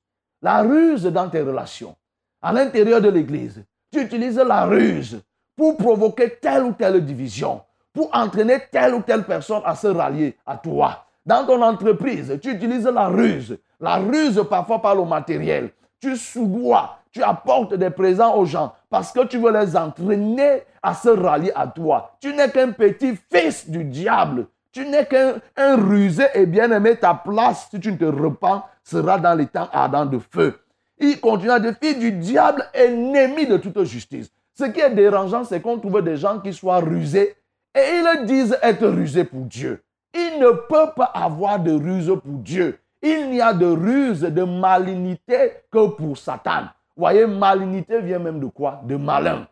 La 0.42 0.62
ruse 0.62 1.04
dans 1.04 1.28
tes 1.28 1.40
relations. 1.40 1.96
À 2.40 2.52
l'intérieur 2.52 3.00
de 3.00 3.08
l'Église, 3.08 3.64
tu 3.90 4.02
utilises 4.02 4.38
la 4.38 4.66
ruse 4.66 5.22
pour 5.56 5.76
provoquer 5.76 6.36
telle 6.40 6.64
ou 6.64 6.72
telle 6.72 7.04
division, 7.04 7.62
pour 7.92 8.14
entraîner 8.14 8.58
telle 8.70 8.94
ou 8.94 9.02
telle 9.02 9.24
personne 9.24 9.62
à 9.64 9.74
se 9.74 9.86
rallier 9.86 10.36
à 10.44 10.56
toi. 10.56 11.06
Dans 11.24 11.46
ton 11.46 11.62
entreprise, 11.62 12.38
tu 12.42 12.52
utilises 12.52 12.86
la 12.86 13.08
ruse. 13.08 13.58
La 13.80 13.96
ruse 13.96 14.44
parfois 14.48 14.80
par 14.82 14.94
le 14.94 15.04
matériel. 15.04 15.70
Tu 16.04 16.16
soudois, 16.18 16.98
tu 17.12 17.22
apportes 17.22 17.72
des 17.72 17.88
présents 17.88 18.36
aux 18.36 18.44
gens 18.44 18.74
parce 18.90 19.10
que 19.10 19.24
tu 19.24 19.38
veux 19.38 19.50
les 19.50 19.74
entraîner 19.74 20.60
à 20.82 20.92
se 20.92 21.08
rallier 21.08 21.50
à 21.54 21.66
toi. 21.66 22.14
Tu 22.20 22.34
n'es 22.34 22.50
qu'un 22.50 22.72
petit 22.72 23.18
fils 23.32 23.70
du 23.70 23.84
diable. 23.84 24.48
Tu 24.70 24.84
n'es 24.84 25.06
qu'un 25.06 25.40
rusé 25.56 26.26
et 26.34 26.44
bien-aimé. 26.44 26.96
Ta 26.96 27.14
place, 27.14 27.68
si 27.70 27.80
tu 27.80 27.90
ne 27.90 27.96
te 27.96 28.04
repens, 28.04 28.64
sera 28.82 29.18
dans 29.18 29.32
les 29.32 29.46
temps 29.46 29.70
ardents 29.72 30.04
de 30.04 30.18
feu. 30.18 30.60
Il 30.98 31.18
continue 31.22 31.52
à 31.52 31.58
dire, 31.58 31.74
fils 31.82 31.98
du 31.98 32.12
diable, 32.12 32.66
ennemi 32.74 33.46
de 33.46 33.56
toute 33.56 33.82
justice. 33.84 34.30
Ce 34.52 34.64
qui 34.64 34.80
est 34.80 34.94
dérangeant, 34.94 35.44
c'est 35.44 35.62
qu'on 35.62 35.78
trouve 35.78 36.02
des 36.02 36.18
gens 36.18 36.38
qui 36.38 36.52
soient 36.52 36.80
rusés 36.80 37.34
et 37.74 37.80
ils 37.80 38.26
disent 38.26 38.58
être 38.60 38.86
rusés 38.88 39.24
pour 39.24 39.40
Dieu. 39.40 39.82
Il 40.12 40.38
ne 40.38 40.50
peut 40.50 40.92
pas 40.94 41.10
avoir 41.14 41.58
de 41.60 41.72
ruse 41.72 42.08
pour 42.08 42.40
Dieu. 42.40 42.78
Il 43.06 43.32
n'y 43.32 43.40
a 43.42 43.52
de 43.52 43.66
ruse, 43.66 44.22
de 44.22 44.44
malignité 44.44 45.52
que 45.70 45.88
pour 45.88 46.16
Satan. 46.16 46.68
Voyez, 46.96 47.26
malignité 47.26 48.00
vient 48.00 48.18
même 48.18 48.40
de 48.40 48.46
quoi? 48.46 48.80
De 48.82 48.96
malin. 48.96 49.46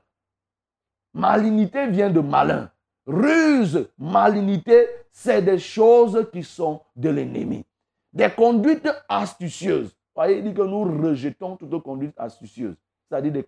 Malignité 1.12 1.86
vient 1.88 2.08
de 2.08 2.20
malin. 2.20 2.70
Ruse, 3.06 3.90
malignité, 3.98 4.86
c'est 5.10 5.42
des 5.42 5.58
choses 5.58 6.26
qui 6.32 6.42
sont 6.42 6.80
de 6.96 7.10
l'ennemi. 7.10 7.62
Des 8.10 8.30
conduites 8.30 8.88
astucieuses. 9.06 9.94
Voyez, 10.14 10.38
il 10.38 10.44
dit 10.44 10.54
que 10.54 10.62
nous 10.62 10.84
rejetons 11.02 11.56
toute 11.56 11.82
conduite 11.82 12.14
astucieuse. 12.16 12.76
C'est-à-dire 13.06 13.32
des 13.32 13.44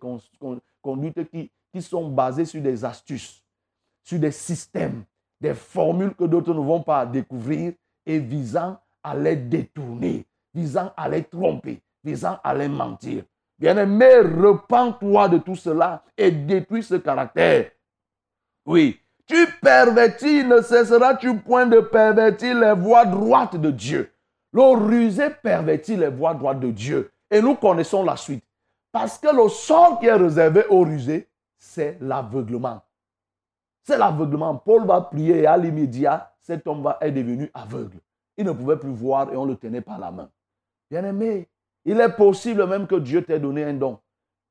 conduites 0.83 1.31
qui, 1.31 1.51
qui 1.73 1.81
sont 1.81 2.09
basées 2.09 2.45
sur 2.45 2.61
des 2.61 2.85
astuces, 2.85 3.43
sur 4.03 4.19
des 4.19 4.29
systèmes, 4.31 5.03
des 5.41 5.55
formules 5.55 6.13
que 6.13 6.25
d'autres 6.25 6.53
ne 6.53 6.59
vont 6.59 6.83
pas 6.83 7.07
découvrir 7.07 7.73
et 8.05 8.19
visant 8.19 8.77
à 9.05 9.15
les 9.15 9.35
détourner, 9.35 10.25
visant 10.53 10.91
à 10.97 11.07
les 11.07 11.23
tromper, 11.23 11.81
visant 12.03 12.39
à 12.43 12.53
mentir. 12.67 13.23
Bien-aimé, 13.59 14.17
repens-toi 14.17 15.29
de 15.29 15.37
tout 15.37 15.55
cela 15.55 16.03
et 16.17 16.31
détruis 16.31 16.83
ce 16.83 16.95
caractère. 16.95 17.71
Oui, 18.65 18.99
tu 19.27 19.47
pervertis, 19.61 20.43
ne 20.43 20.61
cesseras-tu 20.61 21.37
point 21.37 21.67
de 21.67 21.79
pervertir 21.79 22.59
les 22.59 22.73
voies 22.73 23.05
droites 23.05 23.55
de 23.55 23.71
Dieu? 23.71 24.11
Le 24.51 24.61
rusé 24.61 25.29
pervertit 25.29 25.95
les 25.95 26.09
voies 26.09 26.33
droites 26.33 26.59
de 26.59 26.71
Dieu. 26.71 27.11
Et 27.29 27.41
nous 27.41 27.55
connaissons 27.55 28.03
la 28.03 28.15
suite. 28.15 28.43
Parce 28.91 29.17
que 29.17 29.27
le 29.27 29.49
sort 29.49 29.99
qui 29.99 30.05
est 30.05 30.13
réservé 30.13 30.65
au 30.69 30.81
rusé, 30.81 31.27
c'est 31.57 31.97
l'aveuglement. 31.99 32.81
C'est 33.83 33.97
l'aveuglement. 33.97 34.55
Paul 34.55 34.85
va 34.85 35.01
prier 35.01 35.41
et 35.41 35.47
à 35.47 35.57
l'immédiat, 35.57 36.33
cet 36.39 36.65
homme 36.67 36.93
est 37.01 37.11
devenu 37.11 37.51
aveugle. 37.53 37.97
Il 38.37 38.45
ne 38.45 38.51
pouvait 38.51 38.77
plus 38.77 38.91
voir 38.91 39.31
et 39.31 39.37
on 39.37 39.45
le 39.45 39.55
tenait 39.55 39.81
par 39.81 39.99
la 39.99 40.11
main. 40.11 40.29
Bien-aimé, 40.89 41.47
il 41.85 41.99
est 41.99 42.09
possible 42.09 42.65
même 42.67 42.87
que 42.87 42.95
Dieu 42.95 43.23
t'ait 43.23 43.39
donné 43.39 43.63
un 43.63 43.73
don. 43.73 43.99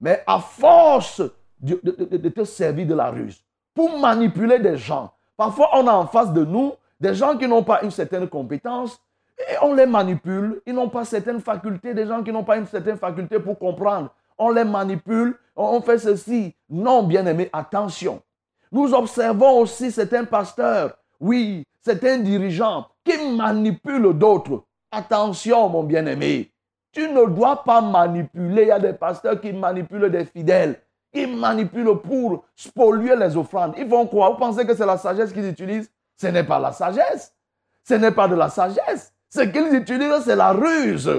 Mais 0.01 0.23
à 0.27 0.39
force 0.39 1.23
de, 1.61 2.29
te 2.29 2.45
servir 2.45 2.87
de 2.87 2.95
la 2.95 3.11
ruse, 3.11 3.43
pour 3.75 3.99
manipuler 3.99 4.59
des 4.59 4.77
gens, 4.77 5.13
parfois 5.37 5.71
on 5.75 5.87
a 5.87 5.93
en 5.93 6.07
face 6.07 6.33
de 6.33 6.45
nous 6.45 6.73
des 7.01 7.15
gens 7.15 7.37
qui 7.37 7.47
n'ont 7.49 7.63
pas 7.63 7.83
une 7.83 7.91
certaine 7.91 8.29
compétence 8.29 9.01
et 9.39 9.57
on 9.63 9.75
les 9.75 9.87
manipule. 9.87 10.63
Ils 10.67 10.75
n'ont 10.75 10.89
pas 10.89 11.05
certaines 11.05 11.41
facultés, 11.41 11.93
des 11.93 12.07
gens 12.07 12.23
qui 12.23 12.33
n'ont 12.33 12.45
pas 12.45 12.57
une 12.57 12.67
certaine 12.67 12.97
faculté 12.97 13.39
pour 13.39 13.59
comprendre. 13.59 14.11
On 14.39 14.51
les 14.51 14.65
manipule, 14.65 15.37
on 15.57 15.81
fait 15.81 15.99
ceci. 15.99 16.55
Non, 16.69 17.03
bien-aimé, 17.03 17.51
attention. 17.53 18.23
Nous 18.71 18.93
observons 18.93 19.61
aussi 19.61 19.93
certains 19.93 20.25
pasteurs, 20.25 20.97
oui, 21.21 21.65
certains 21.81 22.19
dirigeants 22.19 22.87
qui 23.05 23.37
manipulent 23.37 24.13
d'autres. 24.19 24.65
Attention, 24.91 25.69
mon 25.69 25.83
bien-aimé. 25.83 26.51
Tu 26.93 27.09
ne 27.09 27.27
dois 27.27 27.65
pas 27.65 27.81
manipuler. 27.81 28.63
Il 28.63 28.69
y 28.69 28.71
a 28.71 28.79
des 28.79 28.93
pasteurs 28.93 29.41
qui 29.41 29.53
manipulent 29.53 30.11
des 30.11 30.25
fidèles. 30.25 30.81
qui 31.13 31.27
manipulent 31.29 32.01
pour 32.01 32.45
spolier 32.57 33.15
les 33.15 33.37
offrandes. 33.37 33.75
Ils 33.79 33.87
vont 33.87 34.07
quoi 34.07 34.31
Vous 34.31 34.37
pensez 34.37 34.67
que 34.67 34.75
c'est 34.75 34.87
la 34.87 34.99
sagesse 34.99 35.33
qu'ils 35.33 35.49
utilisent? 35.49 35.91
Ce 36.17 36.27
n'est 36.27 36.43
pas 36.43 36.59
la 36.59 36.73
sagesse. 36.73 37.33
Ce 37.85 37.95
n'est 37.95 38.11
pas 38.11 38.27
de 38.27 38.35
la 38.35 38.49
sagesse. 38.49 39.13
Ce 39.31 39.41
qu'ils 39.41 39.75
utilisent, 39.75 40.25
c'est 40.25 40.35
la 40.35 40.51
ruse. 40.53 41.11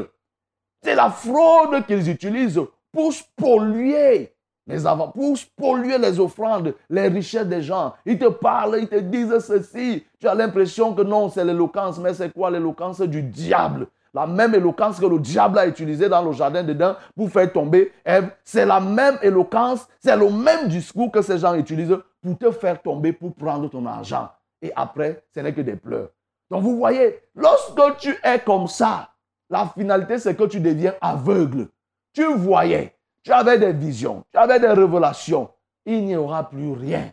C'est 0.83 0.95
la 0.95 1.09
fraude 1.09 1.85
qu'ils 1.85 2.09
utilisent 2.09 2.61
pour 2.91 3.13
spolier 3.13 4.34
les 4.67 4.87
avant, 4.87 5.09
pour 5.09 5.37
polluer 5.55 5.97
les 5.97 6.19
offrandes, 6.19 6.73
les 6.89 7.07
richesses 7.07 7.47
des 7.47 7.61
gens. 7.61 7.93
Ils 8.05 8.17
te 8.17 8.29
parlent, 8.29 8.79
ils 8.79 8.87
te 8.87 8.99
disent 8.99 9.37
ceci. 9.39 10.03
Tu 10.19 10.27
as 10.27 10.33
l'impression 10.33 10.93
que 10.93 11.03
non, 11.03 11.29
c'est 11.29 11.45
l'éloquence, 11.45 11.99
mais 11.99 12.13
c'est 12.13 12.33
quoi 12.33 12.49
l'éloquence 12.49 13.01
du 13.01 13.21
diable? 13.21 13.87
La 14.13 14.25
même 14.25 14.55
éloquence 14.55 14.99
que 14.99 15.05
le 15.05 15.19
diable 15.19 15.59
a 15.59 15.67
utilisée 15.67 16.07
dans 16.07 16.21
le 16.21 16.31
jardin 16.31 16.63
dedans 16.63 16.95
pour 17.15 17.29
faire 17.29 17.51
tomber 17.51 17.91
Ève, 18.05 18.29
c'est 18.45 18.65
la 18.65 18.79
même 18.79 19.19
éloquence, 19.21 19.85
c'est 19.99 20.15
le 20.15 20.29
même 20.29 20.69
discours 20.69 21.11
que 21.11 21.21
ces 21.21 21.37
gens 21.37 21.53
utilisent 21.53 21.97
pour 22.21 22.37
te 22.37 22.49
faire 22.51 22.81
tomber, 22.81 23.11
pour 23.11 23.35
prendre 23.35 23.69
ton 23.69 23.85
argent. 23.85 24.29
Et 24.61 24.71
après, 24.73 25.21
ce 25.33 25.41
n'est 25.41 25.53
que 25.53 25.61
des 25.61 25.75
pleurs. 25.75 26.09
Donc 26.49 26.63
vous 26.63 26.77
voyez, 26.77 27.19
lorsque 27.35 27.97
tu 27.97 28.15
es 28.23 28.39
comme 28.39 28.67
ça, 28.67 29.09
la 29.49 29.67
finalité, 29.77 30.17
c'est 30.17 30.33
que 30.35 30.45
tu 30.45 30.59
deviens 30.61 30.93
aveugle. 31.01 31.67
Tu 32.13 32.23
voyais, 32.23 32.94
tu 33.25 33.31
avais 33.31 33.57
des 33.57 33.73
visions, 33.73 34.23
tu 34.31 34.37
avais 34.37 34.59
des 34.59 34.67
révélations. 34.67 35.49
Il 35.85 36.05
n'y 36.05 36.15
aura 36.15 36.47
plus 36.47 36.71
rien. 36.71 37.11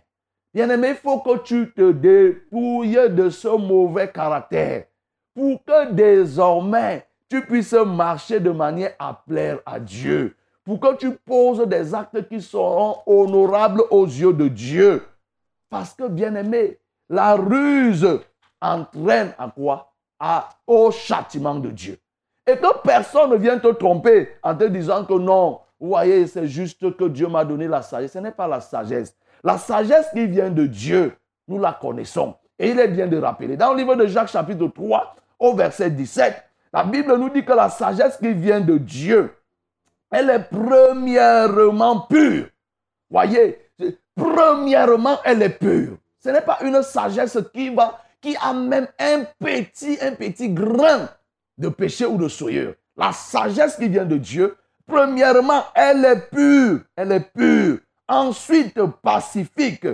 Bien-aimé, 0.54 0.90
il 0.90 0.97
faut 0.97 1.21
que 1.21 1.38
tu 1.38 1.73
te 1.73 1.90
dépouilles 1.90 3.09
de 3.09 3.31
ce 3.31 3.49
mauvais 3.49 4.11
caractère 4.12 4.85
pour 5.35 5.64
que 5.64 5.90
désormais 5.90 7.07
tu 7.31 7.40
puisses 7.47 7.73
marcher 7.73 8.40
de 8.40 8.50
manière 8.50 8.92
à 8.99 9.23
plaire 9.26 9.61
à 9.64 9.81
Dieu. 9.81 10.37
Pour 10.64 10.78
que 10.78 10.95
tu 10.97 11.12
poses 11.12 11.66
des 11.66 11.95
actes 11.95 12.28
qui 12.28 12.40
seront 12.42 12.99
honorables 13.07 13.83
aux 13.90 14.04
yeux 14.04 14.35
de 14.35 14.49
Dieu. 14.49 15.02
Parce 15.71 15.95
que, 15.95 16.07
bien-aimé, 16.07 16.78
la 17.09 17.35
ruse 17.35 18.21
entraîne 18.61 19.33
à 19.38 19.49
quoi? 19.49 19.92
À, 20.21 20.50
Au 20.66 20.90
châtiment 20.90 21.54
de 21.57 21.71
Dieu. 21.71 21.99
Et 22.47 22.57
que 22.57 22.78
personne 22.85 23.31
ne 23.31 23.37
vienne 23.37 23.61
te 23.61 23.73
tromper 23.73 24.28
en 24.42 24.54
te 24.54 24.64
disant 24.64 25.04
que 25.04 25.14
non, 25.14 25.62
voyez, 25.89 26.27
c'est 26.27 26.47
juste 26.47 26.97
que 26.97 27.05
Dieu 27.05 27.29
m'a 27.29 27.45
donné 27.45 27.67
la 27.67 27.83
sagesse. 27.83 28.12
Ce 28.12 28.19
n'est 28.19 28.33
pas 28.33 28.47
la 28.47 28.61
sagesse. 28.61 29.17
La 29.43 29.59
sagesse 29.59 30.07
qui 30.15 30.27
vient 30.27 30.51
de 30.51 30.67
Dieu, 30.67 31.12
nous 31.49 31.59
la 31.59 31.73
connaissons. 31.73 32.37
Et 32.59 32.71
il 32.71 32.79
est 32.79 32.89
bien 32.89 33.09
de 33.09 33.19
rappeler. 33.19 33.57
Dans 33.57 33.73
le 33.73 33.79
livre 33.79 33.97
de 33.97 34.07
Jacques 34.07 34.29
chapitre 34.29 34.69
3, 34.69 35.17
au 35.41 35.55
verset 35.55 35.91
17, 35.91 36.45
la 36.73 36.85
Bible 36.85 37.17
nous 37.17 37.29
dit 37.29 37.45
que 37.45 37.53
la 37.53 37.69
sagesse 37.69 38.17
qui 38.19 38.33
vient 38.33 38.61
de 38.61 38.79
Dieu, 38.79 39.35
elle 40.11 40.31
est 40.31 40.49
premièrement 40.49 42.03
pure. 42.03 42.47
Voyez, 43.11 43.59
premièrement, 44.15 45.19
elle 45.25 45.43
est 45.43 45.59
pure. 45.59 45.97
Ce 46.23 46.29
n'est 46.29 46.43
pas 46.43 46.59
une 46.62 46.83
sagesse 46.83 47.39
qui 47.53 47.75
va, 47.75 47.99
qui 48.21 48.37
a 48.41 48.53
même 48.53 48.87
un 49.01 49.25
petit, 49.41 49.99
un 50.01 50.12
petit 50.12 50.51
grain 50.51 51.09
de 51.59 51.69
péché 51.69 52.07
ou 52.07 52.17
de 52.17 52.29
souillure. 52.29 52.75
La 52.97 53.12
sagesse 53.12 53.77
qui 53.77 53.89
vient 53.89 54.05
de 54.05 54.17
Dieu, 54.17 54.57
Premièrement, 54.93 55.63
elle 55.75 56.05
est 56.05 56.31
pure. 56.31 56.81
Elle 56.95 57.13
est 57.13 57.33
pure. 57.33 57.79
Ensuite, 58.07 58.79
pacifique. 59.03 59.87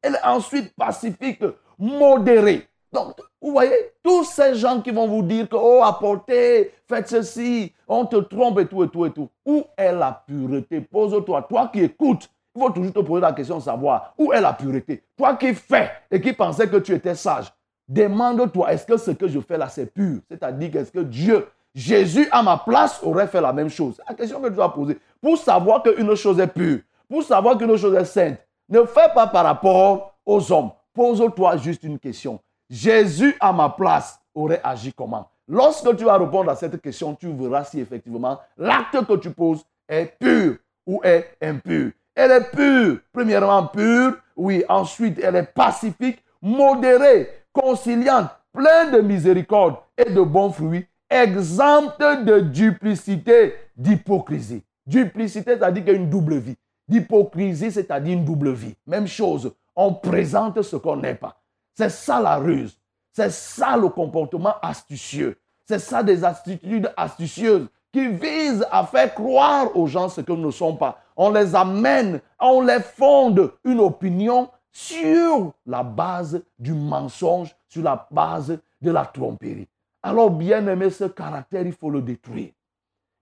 Elle 0.00 0.14
est 0.14 0.24
ensuite 0.24 0.74
pacifique, 0.74 1.44
modérée. 1.78 2.66
Donc, 2.90 3.20
vous 3.42 3.50
voyez, 3.50 3.92
tous 4.02 4.24
ces 4.24 4.54
gens 4.54 4.80
qui 4.80 4.92
vont 4.92 5.06
vous 5.06 5.22
dire 5.22 5.46
que, 5.46 5.56
oh, 5.56 5.82
apportez, 5.84 6.72
faites 6.88 7.08
ceci, 7.08 7.74
on 7.86 8.06
te 8.06 8.16
trompe 8.16 8.60
et 8.60 8.66
tout, 8.66 8.82
et 8.82 8.88
tout, 8.88 9.04
et 9.04 9.10
tout. 9.10 9.28
Où 9.44 9.64
est 9.76 9.92
la 9.92 10.24
pureté? 10.26 10.80
Pose-toi, 10.80 11.42
toi 11.42 11.68
qui 11.70 11.82
écoutes, 11.82 12.26
il 12.54 12.62
faut 12.62 12.70
toujours 12.70 12.94
te 12.94 13.00
poser 13.00 13.20
la 13.20 13.32
question 13.32 13.58
de 13.58 13.62
savoir 13.62 14.14
où 14.16 14.32
est 14.32 14.40
la 14.40 14.54
pureté? 14.54 15.04
Toi 15.18 15.36
qui 15.36 15.52
fais 15.52 15.90
et 16.10 16.18
qui 16.18 16.32
pensais 16.32 16.66
que 16.66 16.78
tu 16.78 16.94
étais 16.94 17.14
sage, 17.14 17.52
demande-toi, 17.86 18.72
est-ce 18.72 18.86
que 18.86 18.96
ce 18.96 19.10
que 19.10 19.28
je 19.28 19.40
fais 19.40 19.58
là, 19.58 19.68
c'est 19.68 19.92
pur? 19.92 20.20
C'est-à-dire, 20.30 20.76
est-ce 20.76 20.92
que 20.92 21.00
Dieu 21.00 21.46
Jésus, 21.76 22.26
à 22.32 22.42
ma 22.42 22.56
place, 22.56 23.00
aurait 23.02 23.26
fait 23.26 23.42
la 23.42 23.52
même 23.52 23.68
chose. 23.68 24.00
La 24.08 24.14
question 24.14 24.40
que 24.40 24.48
tu 24.48 24.54
dois 24.54 24.72
poser. 24.72 24.98
Pour 25.20 25.36
savoir 25.36 25.82
qu'une 25.82 26.14
chose 26.14 26.40
est 26.40 26.46
pure, 26.46 26.80
pour 27.06 27.22
savoir 27.22 27.58
qu'une 27.58 27.76
chose 27.76 27.94
est 27.94 28.06
sainte, 28.06 28.38
ne 28.70 28.82
fais 28.84 29.12
pas 29.14 29.26
par 29.26 29.44
rapport 29.44 30.14
aux 30.24 30.50
hommes. 30.50 30.70
Pose-toi 30.94 31.58
juste 31.58 31.82
une 31.84 31.98
question. 31.98 32.40
Jésus, 32.70 33.36
à 33.38 33.52
ma 33.52 33.68
place, 33.68 34.18
aurait 34.34 34.62
agi 34.64 34.90
comment? 34.90 35.28
Lorsque 35.46 35.94
tu 35.96 36.04
vas 36.04 36.16
répondre 36.16 36.50
à 36.50 36.56
cette 36.56 36.80
question, 36.80 37.14
tu 37.14 37.30
verras 37.30 37.64
si 37.64 37.78
effectivement 37.78 38.40
l'acte 38.56 39.04
que 39.04 39.16
tu 39.16 39.30
poses 39.30 39.62
est 39.86 40.18
pur 40.18 40.56
ou 40.86 41.00
est 41.04 41.36
impur. 41.42 41.92
Elle 42.14 42.30
est 42.30 42.50
pure. 42.50 43.00
Premièrement, 43.12 43.66
pure. 43.66 44.14
Oui. 44.34 44.64
Ensuite, 44.66 45.20
elle 45.22 45.36
est 45.36 45.52
pacifique, 45.52 46.24
modérée, 46.40 47.44
conciliante, 47.52 48.30
pleine 48.50 48.92
de 48.92 49.00
miséricorde 49.02 49.76
et 49.98 50.10
de 50.10 50.22
bons 50.22 50.50
fruits 50.50 50.86
exempte 51.10 52.02
de 52.24 52.40
duplicité, 52.40 53.54
d'hypocrisie. 53.76 54.62
Duplicité, 54.86 55.52
c'est-à-dire 55.56 55.84
qu'il 55.84 55.92
y 55.92 55.96
a 55.96 55.98
une 55.98 56.10
double 56.10 56.36
vie. 56.36 56.56
D'hypocrisie, 56.88 57.72
c'est-à-dire 57.72 58.14
une 58.14 58.24
double 58.24 58.52
vie. 58.52 58.74
Même 58.86 59.06
chose, 59.06 59.52
on 59.74 59.92
présente 59.92 60.62
ce 60.62 60.76
qu'on 60.76 60.96
n'est 60.96 61.14
pas. 61.14 61.40
C'est 61.74 61.90
ça 61.90 62.20
la 62.20 62.36
ruse. 62.36 62.78
C'est 63.12 63.30
ça 63.30 63.76
le 63.76 63.88
comportement 63.88 64.54
astucieux. 64.62 65.38
C'est 65.66 65.78
ça 65.78 66.02
des 66.02 66.24
attitudes 66.24 66.92
astucieuses 66.96 67.68
qui 67.92 68.08
visent 68.08 68.66
à 68.70 68.84
faire 68.84 69.14
croire 69.14 69.74
aux 69.76 69.86
gens 69.86 70.08
ce 70.08 70.20
nous 70.28 70.36
ne 70.36 70.50
sont 70.50 70.76
pas. 70.76 70.98
On 71.16 71.30
les 71.30 71.54
amène, 71.54 72.20
on 72.38 72.60
les 72.60 72.80
fonde 72.80 73.52
une 73.64 73.80
opinion 73.80 74.48
sur 74.70 75.52
la 75.64 75.82
base 75.82 76.42
du 76.58 76.74
mensonge, 76.74 77.56
sur 77.68 77.82
la 77.82 78.06
base 78.10 78.58
de 78.82 78.90
la 78.90 79.06
tromperie. 79.06 79.66
Alors, 80.06 80.30
bien 80.30 80.64
aimé, 80.68 80.88
ce 80.90 81.02
caractère, 81.02 81.66
il 81.66 81.72
faut 81.72 81.90
le 81.90 82.00
détruire. 82.00 82.52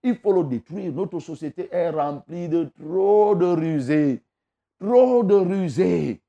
Il 0.03 0.15
faut 0.17 0.31
le 0.33 0.43
détruire. 0.43 0.91
Notre 0.93 1.19
société 1.19 1.67
est 1.71 1.89
remplie 1.89 2.47
de 2.47 2.69
trop 2.79 3.33
de 3.33 3.47
rusés. 3.47 4.21
Trop 4.79 5.23
de 5.23 5.33
rusés. 5.33 6.21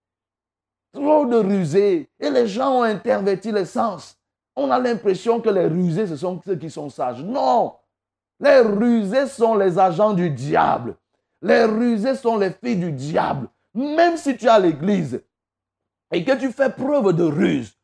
Trop 0.92 1.26
de 1.26 1.36
rusés. 1.36 2.08
Et 2.18 2.30
les 2.30 2.46
gens 2.46 2.78
ont 2.78 2.84
interverti 2.84 3.52
les 3.52 3.66
sens. 3.66 4.18
On 4.56 4.70
a 4.70 4.78
l'impression 4.78 5.42
que 5.42 5.50
les 5.50 5.66
rusés, 5.66 6.06
ce 6.06 6.16
sont 6.16 6.40
ceux 6.42 6.56
qui 6.56 6.70
sont 6.70 6.88
sages. 6.88 7.22
Non. 7.22 7.74
Les 8.40 8.60
rusés 8.60 9.26
sont 9.26 9.56
les 9.56 9.78
agents 9.78 10.14
du 10.14 10.30
diable. 10.30 10.96
Les 11.42 11.64
rusés 11.64 12.14
sont 12.14 12.38
les 12.38 12.52
filles 12.52 12.76
du 12.76 12.92
diable. 12.92 13.48
Même 13.74 14.16
si 14.16 14.34
tu 14.38 14.48
as 14.48 14.58
l'église 14.58 15.22
et 16.10 16.24
que 16.24 16.32
tu 16.32 16.50
fais 16.50 16.70
preuve 16.70 17.12
de 17.12 17.24
ruse, 17.24 17.76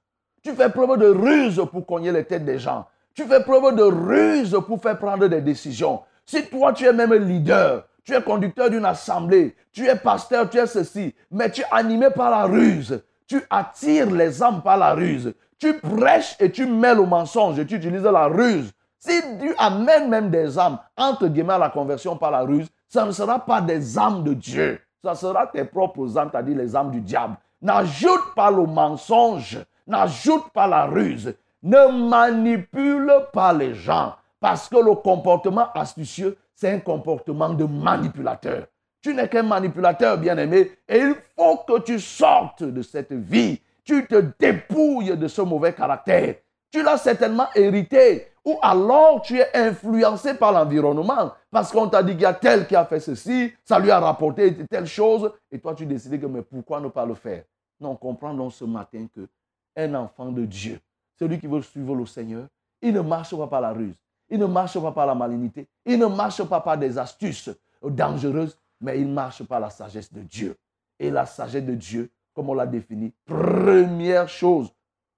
tu 0.43 0.53
fais 0.55 0.69
preuve 0.69 0.99
de 0.99 1.07
ruse 1.07 1.63
pour 1.71 1.87
cogner 1.87 2.13
les 2.13 2.25
têtes 2.25 2.45
des 2.45 2.59
gens. 2.59 2.87
Tu 3.15 3.25
fais 3.25 3.43
preuve 3.43 3.75
de 3.77 3.83
ruse 3.83 4.59
pour 4.67 4.81
faire 4.81 4.99
prendre 4.99 5.29
des 5.29 5.41
décisions. 5.41 6.01
Si 6.27 6.45
toi, 6.47 6.73
tu 6.73 6.85
es 6.85 6.93
même 6.93 7.15
leader, 7.15 7.85
tu 8.05 8.15
es 8.15 8.23
conducteur 8.23 8.71
d'une 8.71 8.85
assemblée, 8.85 9.55
tu 9.73 9.87
es 9.87 9.97
pasteur, 9.97 10.51
tu 10.51 10.59
es 10.59 10.67
ceci, 10.67 11.15
mais 11.31 11.51
tu 11.51 11.61
es 11.61 11.67
animé 11.71 12.11
par 12.11 12.31
la 12.31 12.45
ruse. 12.45 13.03
Tu 13.27 13.41
attires 13.51 14.11
les 14.11 14.43
âmes 14.43 14.63
par 14.63 14.77
la 14.77 14.95
ruse. 14.95 15.33
Tu 15.59 15.75
prêches 15.75 16.37
et 16.41 16.51
tu 16.51 16.67
mêles 16.67 16.99
au 16.99 17.07
mensonge 17.07 17.59
et 17.59 17.67
tu 17.67 17.77
utilises 17.77 18.03
la 18.03 18.27
ruse. 18.27 18.73
Si 18.99 19.21
tu 19.41 19.55
amènes 19.59 20.09
même 20.09 20.31
des 20.31 20.59
âmes, 20.59 20.79
entre 20.97 21.29
guillemets, 21.29 21.55
à 21.55 21.59
la 21.59 21.71
conversion 21.71 22.17
par 22.17 22.31
la 22.31 22.41
ruse, 22.41 22.69
ça 22.89 23.05
ne 23.05 23.13
sera 23.13 23.39
pas 23.39 23.61
des 23.61 23.99
âmes 23.99 24.25
de 24.25 24.35
Dieu. 24.35 24.81
Ça 25.05 25.15
sera 25.15 25.47
tes 25.47 25.65
propres 25.65 26.19
âmes, 26.19 26.31
c'est-à-dire 26.33 26.57
les 26.57 26.75
âmes 26.77 26.91
du 26.91 27.01
diable. 27.01 27.37
N'ajoute 27.61 28.35
pas 28.35 28.51
le 28.51 28.67
mensonge 28.67 29.59
N'ajoute 29.87 30.51
pas 30.53 30.67
la 30.67 30.87
ruse. 30.87 31.35
Ne 31.63 32.09
manipule 32.09 33.13
pas 33.33 33.53
les 33.53 33.75
gens. 33.75 34.15
Parce 34.41 34.69
que 34.69 34.77
le 34.77 34.95
comportement 34.95 35.73
astucieux, 35.73 36.37
c'est 36.55 36.71
un 36.71 36.81
comportement 36.81 37.51
de 37.51 37.65
manipulateur. 37.65 38.67
Tu 39.01 39.15
n'es 39.15 39.29
qu'un 39.29 39.43
manipulateur, 39.43 40.17
bien-aimé, 40.17 40.73
et 40.89 40.99
il 40.99 41.15
faut 41.37 41.57
que 41.59 41.81
tu 41.81 41.99
sortes 41.99 42.63
de 42.63 42.83
cette 42.83 43.13
vie. 43.13 43.61
Tu 43.85 44.07
te 44.07 44.25
dépouilles 44.39 45.17
de 45.17 45.27
ce 45.27 45.43
mauvais 45.43 45.73
caractère. 45.73 46.37
Tu 46.71 46.83
l'as 46.83 46.99
certainement 46.99 47.49
hérité, 47.55 48.29
ou 48.45 48.59
alors 48.63 49.21
tu 49.23 49.39
es 49.39 49.49
influencé 49.55 50.35
par 50.35 50.53
l'environnement, 50.53 51.33
parce 51.51 51.71
qu'on 51.71 51.89
t'a 51.89 52.03
dit 52.03 52.13
qu'il 52.13 52.23
y 52.23 52.27
a 52.27 52.33
tel 52.33 52.67
qui 52.67 52.75
a 52.75 52.85
fait 52.85 53.01
ceci, 53.01 53.53
ça 53.65 53.79
lui 53.79 53.91
a 53.91 54.01
rapporté 54.01 54.57
telle 54.71 54.87
chose, 54.87 55.31
et 55.51 55.59
toi 55.59 55.75
tu 55.75 55.85
décides 55.85 56.21
que 56.21 56.27
mais 56.27 56.43
pourquoi 56.43 56.81
ne 56.81 56.89
pas 56.89 57.05
le 57.05 57.15
faire? 57.15 57.43
Non, 57.79 57.95
comprends 57.97 58.33
donc 58.33 58.53
ce 58.53 58.65
matin 58.65 59.07
que 59.15 59.29
un 59.77 59.95
enfant 59.95 60.31
de 60.31 60.45
Dieu, 60.45 60.81
celui 61.19 61.39
qui 61.39 61.47
veut 61.47 61.63
suivre 61.63 61.95
le 61.95 62.07
Seigneur, 62.07 62.49
il 62.81 62.93
ne 62.93 63.01
marche 63.01 63.37
pas 63.37 63.47
par 63.47 63.61
la 63.61 63.73
ruse, 63.73 63.97
il 64.29 64.39
ne 64.39 64.47
marche 64.47 64.79
pas 64.79 64.93
par 64.93 65.07
la 65.07 65.15
malignité, 65.15 65.69
il 65.85 65.99
ne 65.99 66.07
marche 66.07 66.43
pas 66.45 66.61
par 66.61 66.77
des 66.79 66.99
astuces 66.99 67.51
dangereuses, 67.83 68.59
mais 68.81 69.01
il 69.01 69.09
marche 69.09 69.43
par 69.45 69.61
la 69.61 69.71
sagesse 69.71 70.13
de 70.13 70.23
Dieu. 70.23 70.57
Et 70.99 71.11
la 71.11 71.27
sagesse 71.27 71.65
de 71.65 71.75
Dieu, 71.75 72.11
comme 72.35 72.51
on 72.51 72.55
l'a 72.55 72.67
défini, 72.67 73.13
première 73.25 74.29
chose, 74.29 74.73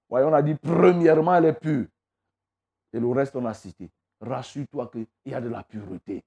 voyons, 0.09 0.29
on 0.29 0.33
a 0.33 0.41
dit 0.41 0.55
premièrement, 0.55 1.35
elle 1.35 1.45
est 1.45 1.53
pure. 1.53 1.87
Et 2.93 2.99
le 2.99 3.07
reste, 3.09 3.35
on 3.35 3.45
a 3.45 3.53
cité. 3.53 3.89
Rassure-toi 4.21 4.89
qu'il 4.91 5.07
y 5.25 5.33
a 5.33 5.41
de 5.41 5.49
la 5.49 5.63
pureté. 5.63 6.23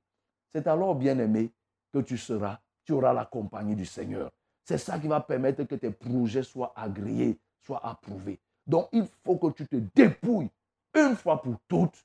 C'est 0.52 0.66
alors, 0.66 0.94
bien-aimé, 0.94 1.50
que 1.92 2.00
tu 2.00 2.18
seras, 2.18 2.58
tu 2.84 2.92
auras 2.92 3.12
la 3.12 3.24
compagnie 3.24 3.74
du 3.76 3.86
Seigneur. 3.86 4.30
C'est 4.64 4.78
ça 4.78 4.98
qui 4.98 5.08
va 5.08 5.20
permettre 5.20 5.64
que 5.64 5.74
tes 5.76 5.90
projets 5.90 6.42
soient 6.42 6.72
agréés, 6.76 7.38
soient 7.64 7.84
approuvés. 7.84 8.38
Donc, 8.66 8.88
il 8.92 9.06
faut 9.24 9.36
que 9.36 9.52
tu 9.52 9.66
te 9.66 9.76
dépouilles 9.94 10.50
une 10.94 11.16
fois 11.16 11.40
pour 11.40 11.56
toutes 11.68 12.04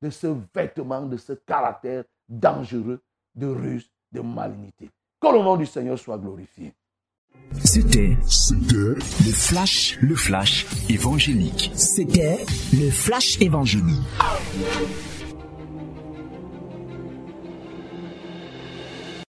de 0.00 0.10
ce 0.10 0.26
vêtement, 0.54 1.02
de 1.02 1.16
ce 1.16 1.32
caractère 1.32 2.04
dangereux 2.28 3.00
de 3.34 3.46
ruse, 3.46 3.88
de 4.10 4.20
malignité. 4.20 4.90
Que 5.20 5.28
le 5.28 5.38
nom 5.38 5.56
du 5.56 5.66
Seigneur 5.66 5.98
soit 5.98 6.18
glorifié. 6.18 6.74
C'était 7.64 8.16
C'était 8.26 8.94
le 9.24 9.32
flash, 9.32 9.98
le 10.00 10.14
flash 10.14 10.66
évangélique. 10.88 11.70
C'était 11.74 12.44
le 12.72 12.90
flash 12.90 13.40
évangélique. 13.40 14.00